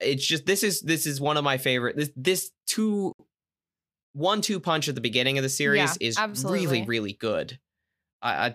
[0.01, 3.13] it's just this is this is one of my favorite this this two
[4.13, 6.67] one two punch at the beginning of the series Yeah, is absolutely.
[6.67, 7.59] really really good
[8.23, 8.55] I, I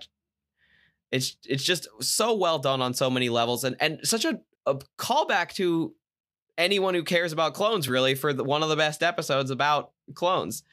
[1.11, 4.75] it's it's just so well done on so many levels and and such a, a
[4.97, 5.93] callback to
[6.57, 10.63] anyone who cares about clones really for the, one of the best episodes about clones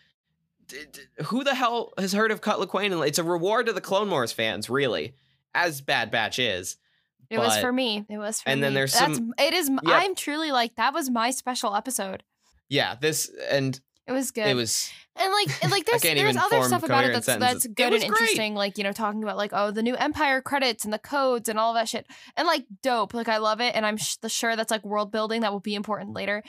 [0.67, 3.07] D- d- who the hell has heard of Cut Lawquane?
[3.07, 5.15] It's a reward to the Clone Wars fans, really,
[5.55, 6.77] as Bad Batch is.
[7.31, 8.05] It was for me.
[8.09, 8.65] It was for and me.
[8.67, 9.71] then there's That's, some- It is.
[9.87, 12.23] I'm truly like that was my special episode.
[12.69, 14.47] Yeah, this and It was good.
[14.47, 17.63] it was And like, and like, there's there's other stuff about it that's sentences.
[17.65, 18.05] that's good and great.
[18.21, 18.55] interesting.
[18.55, 21.59] Like you know, talking about like oh the new Empire credits and the codes and
[21.59, 22.07] all of that shit,
[22.37, 23.13] and like dope.
[23.15, 25.61] Like I love it, and I'm sh- the sure that's like world building that will
[25.61, 26.43] be important later.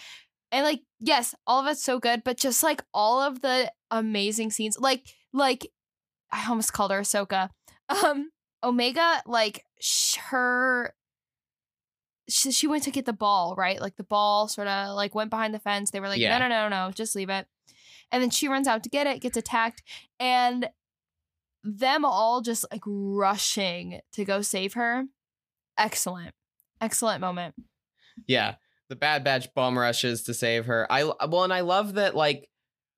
[0.52, 4.52] And like yes, all of it's so good, but just like all of the amazing
[4.52, 5.04] scenes, like
[5.34, 5.68] like
[6.32, 7.50] I almost called her Ahsoka.
[7.90, 8.30] Um,
[8.64, 10.93] Omega, like sh- her.
[12.28, 13.82] She, she went to get the ball, right?
[13.82, 15.89] Like the ball sort of like went behind the fence.
[15.91, 16.38] They were like, Yeah.
[16.38, 17.47] no, no, no, no, just leave it.
[18.12, 19.82] And then she runs out to get it, gets attacked,
[20.20, 20.70] and
[21.64, 25.05] them all just like rushing to go save her.
[25.78, 26.34] Excellent.
[26.82, 27.55] Excellent moment.
[28.28, 28.55] yeah.
[28.89, 30.88] The Bad Batch bomb rushes to save her.
[30.91, 32.49] I well, and I love that like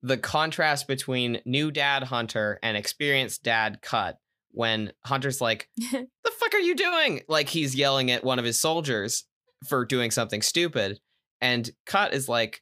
[0.01, 4.17] the contrast between new dad Hunter and experienced dad Cut.
[4.51, 8.59] When Hunter's like, "The fuck are you doing?" Like he's yelling at one of his
[8.59, 9.25] soldiers
[9.67, 10.99] for doing something stupid,
[11.39, 12.61] and Cut is like,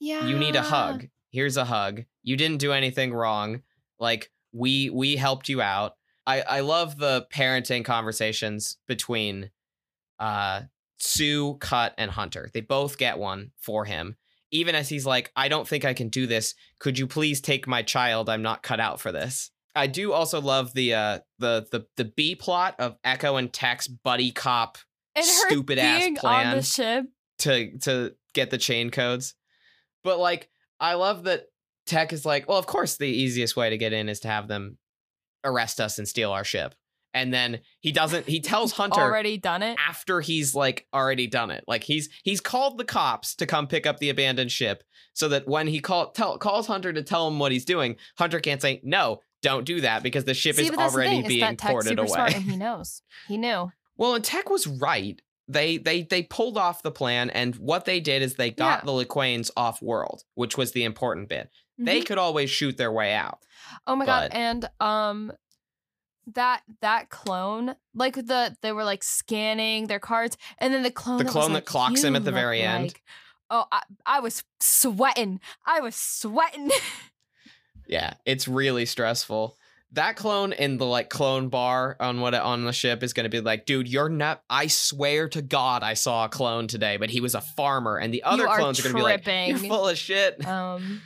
[0.00, 0.26] Yeah.
[0.26, 3.60] you need a hug here's a hug you didn't do anything wrong
[3.98, 5.92] like we we helped you out
[6.26, 9.50] i i love the parenting conversations between
[10.18, 10.62] uh
[10.98, 14.16] Suu cut and hunter they both get one for him
[14.50, 16.54] even as he's like, I don't think I can do this.
[16.78, 18.30] Could you please take my child?
[18.30, 19.50] I'm not cut out for this.
[19.74, 23.86] I do also love the uh the the the B plot of Echo and Tech's
[23.86, 24.78] buddy cop
[25.14, 26.56] And Stupid ass plan.
[26.56, 27.06] the ship.
[27.40, 29.34] to to get the chain codes.
[30.04, 30.48] But like
[30.80, 31.44] I love that
[31.86, 34.48] Tech is like, well, of course the easiest way to get in is to have
[34.48, 34.78] them
[35.44, 36.74] arrest us and steal our ship.
[37.14, 39.78] And then he doesn't he tells Hunter Already done it.
[39.88, 41.64] after he's like already done it.
[41.66, 44.82] Like he's he's called the cops to come pick up the abandoned ship
[45.14, 48.38] so that when he call, tell, calls Hunter to tell him what he's doing, Hunter
[48.38, 51.40] can't say no, don't do that because the ship See, is but already is being
[51.40, 52.32] that Tech's ported away.
[52.40, 53.02] he knows.
[53.28, 53.70] He knew.
[53.96, 55.20] Well, and Tech was right.
[55.48, 58.84] They they they pulled off the plan, and what they did is they got Yeah.
[58.84, 61.50] the Lawquanes off world, which was the important bit.
[61.78, 62.06] They Mhm.
[62.06, 63.38] could always shoot their way out.
[63.86, 64.30] Oh my god!
[64.32, 65.32] And um,
[66.34, 71.18] that that clone, like the they were like scanning their cards, and then the clone,
[71.18, 72.94] The that was clone that like, clocks him at the very end."
[73.50, 75.40] Oh, I, I was sweating.
[75.64, 76.70] I was sweating.
[77.88, 79.56] Yeah, it's really stressful.
[79.92, 83.30] That clone in the like clone bar on what on the ship is going to
[83.30, 84.42] be like, dude, you're not.
[84.50, 88.12] I swear to God, I saw a clone today, but he was a farmer, and
[88.12, 90.46] the other you are clones are going to be like, you're full of shit.
[90.46, 91.00] um,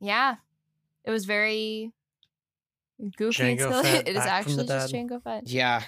[0.00, 0.34] yeah,
[1.04, 1.90] it was very
[3.16, 3.82] goofy and Jango silly.
[3.84, 5.08] Fett It is back from the actually just dead.
[5.08, 5.48] Jango Fett.
[5.48, 5.82] yeah,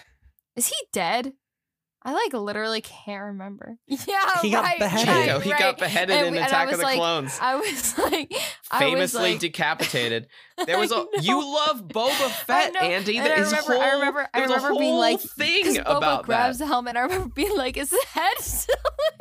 [0.57, 1.35] Is he dead?
[2.07, 3.79] I like literally can't remember.
[3.89, 3.97] Yeah,
[4.43, 5.09] He got right, beheaded.
[5.09, 7.39] right, Jango, he got beheaded And- in and Attack of the like- Clones.
[7.41, 8.31] I was like,
[8.71, 10.27] I was Famously like, decapitated.
[10.67, 13.17] There was a you love Boba Fett, know, Andy.
[13.17, 15.65] and That I his remember- I remember- I there was remember being whole like- thing
[15.65, 16.65] 'cause Boba about grabs that.
[16.65, 16.97] the helmet.
[16.97, 18.77] I remember being like, "Is his head still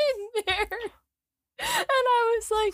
[0.09, 0.79] in there?"
[1.59, 2.73] And I was like,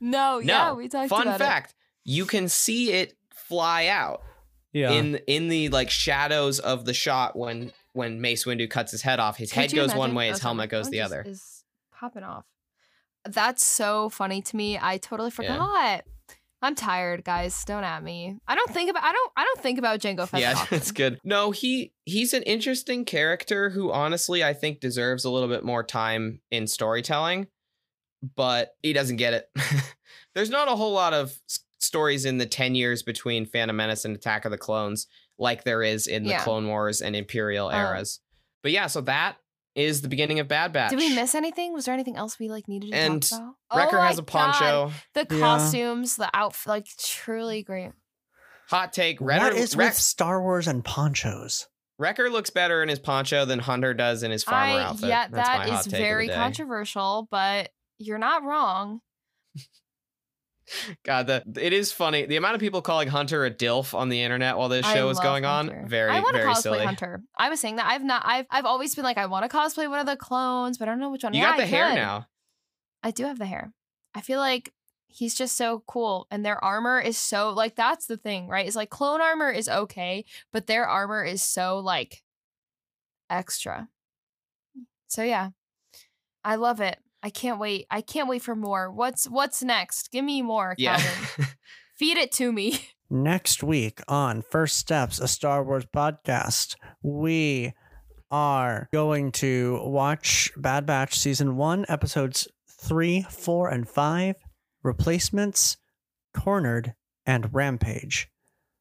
[0.00, 1.74] "No, yeah, we talked Fun about fact:
[2.04, 3.14] you can see it
[3.48, 4.22] fly out
[4.72, 4.90] Yeah.
[4.90, 9.18] in in the like shadows of the shot when when Mace Windu cuts his head
[9.18, 9.36] off.
[9.36, 9.50] His.
[9.50, 11.22] Could head goes one way, his helmet goes the other.
[11.26, 12.44] Is popping off.
[13.24, 14.78] That's so funny to me.
[14.80, 16.04] I totally forgot.
[16.62, 17.64] I'm tired, guys.
[17.64, 18.38] Don't at me.
[18.46, 19.02] I don't think about.
[19.02, 19.32] I don't.
[19.36, 20.40] I don't think about Jango Fett.
[20.40, 20.76] Yeah, often.
[20.76, 21.18] it's good.
[21.24, 25.82] No, he he's an interesting character who honestly I think deserves a little bit more
[25.82, 27.48] time in storytelling,
[28.36, 29.50] but he doesn't get it.
[30.34, 31.38] There's not a whole lot of
[31.78, 35.06] stories in the 10 years between Phantom Menace and Attack of the Clones
[35.38, 36.42] like there is in the Yeah.
[36.44, 37.70] Clone Wars and Imperial Oh.
[37.76, 38.20] eras.
[38.62, 39.36] But yeah, so that
[39.74, 40.90] is the beginning of Bad Batch.
[40.90, 41.72] Did we miss anything?
[41.74, 43.38] Was there anything else we like needed to And talk
[43.70, 43.76] about?
[43.78, 44.92] Wrecker oh has a poncho.
[45.14, 45.26] God.
[45.28, 45.40] The Yeah.
[45.40, 47.92] costumes, the outfit, like truly great.
[48.70, 49.20] Hot take.
[49.20, 51.68] Wrecker, what is Wreck- with Star Wars and ponchos?
[51.98, 55.08] Wrecker looks better in his poncho than Hunter does in his farmer I outfit.
[55.08, 59.00] yeah, That's that my hot take very controversial, but you're not wrong.
[61.04, 62.26] God, the it is funny.
[62.26, 65.08] The amount of people calling Hunter a dilf on the internet while this I show
[65.10, 65.80] is going Hunter.
[65.82, 66.84] on, very I want to very cosplay silly.
[66.84, 67.22] Hunter.
[67.38, 68.22] I was saying that I've not.
[68.26, 70.92] I've I've always been like I want to cosplay one of the clones, but I
[70.92, 71.34] don't know which one.
[71.34, 71.94] You Yeah, got the I hair could.
[71.96, 72.26] now.
[73.02, 73.72] I do have the hair.
[74.14, 74.72] I feel like
[75.06, 78.66] he's just so cool, and their armor is so like that's the thing, right?
[78.66, 82.22] Is like clone armor is okay, but their armor is so like
[83.30, 83.88] extra.
[85.08, 85.50] So yeah,
[86.44, 86.98] I love it.
[87.26, 87.86] I can't wait.
[87.90, 88.88] I can't wait for more.
[88.88, 90.12] What's what's next?
[90.12, 90.98] Give me more, Yeah.
[90.98, 91.46] Calvin.
[91.98, 92.78] Feed it to me.
[93.10, 97.72] Next week on First Steps, a Star Wars podcast, we
[98.30, 102.46] are going to watch Bad Batch Season 1, episodes
[102.80, 104.36] 3, 4, and 5,
[104.84, 105.78] Replacements,
[106.32, 106.94] Cornered,
[107.26, 108.28] and Rampage.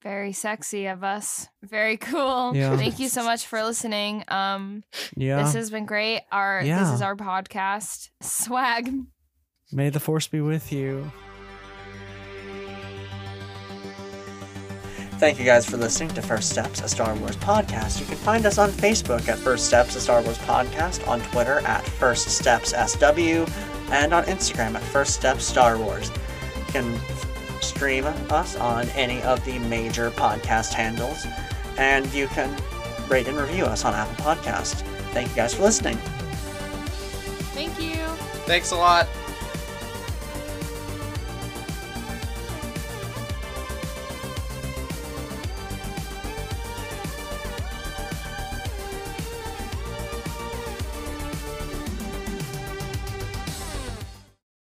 [0.05, 1.47] Very sexy of us.
[1.63, 2.55] Very cool.
[2.55, 2.77] Yeah.
[2.77, 4.23] Thank you so much for listening.
[4.27, 4.83] Um
[5.17, 5.41] Yeah.
[5.41, 6.21] this has been great.
[6.31, 8.09] Our this is our podcast.
[8.21, 8.93] Swag.
[9.71, 11.11] May the Force be with you.
[15.17, 17.99] Thank you guys for listening to First Steps, a Star Wars podcast.
[17.99, 21.61] You can find us on Facebook at First Steps, a Star Wars podcast, on Twitter
[21.65, 23.45] at First Steps SW,
[23.91, 26.11] and on Instagram at First Steps Star Wars.
[26.57, 26.99] You can
[27.65, 31.25] stream us on any of the major podcast handles,
[31.77, 32.55] and you can
[33.07, 34.81] rate and review us on Apple Podcast.
[35.11, 35.97] Thank you guys for listening.
[37.55, 37.95] Thank you.
[38.45, 39.07] Thanks a lot.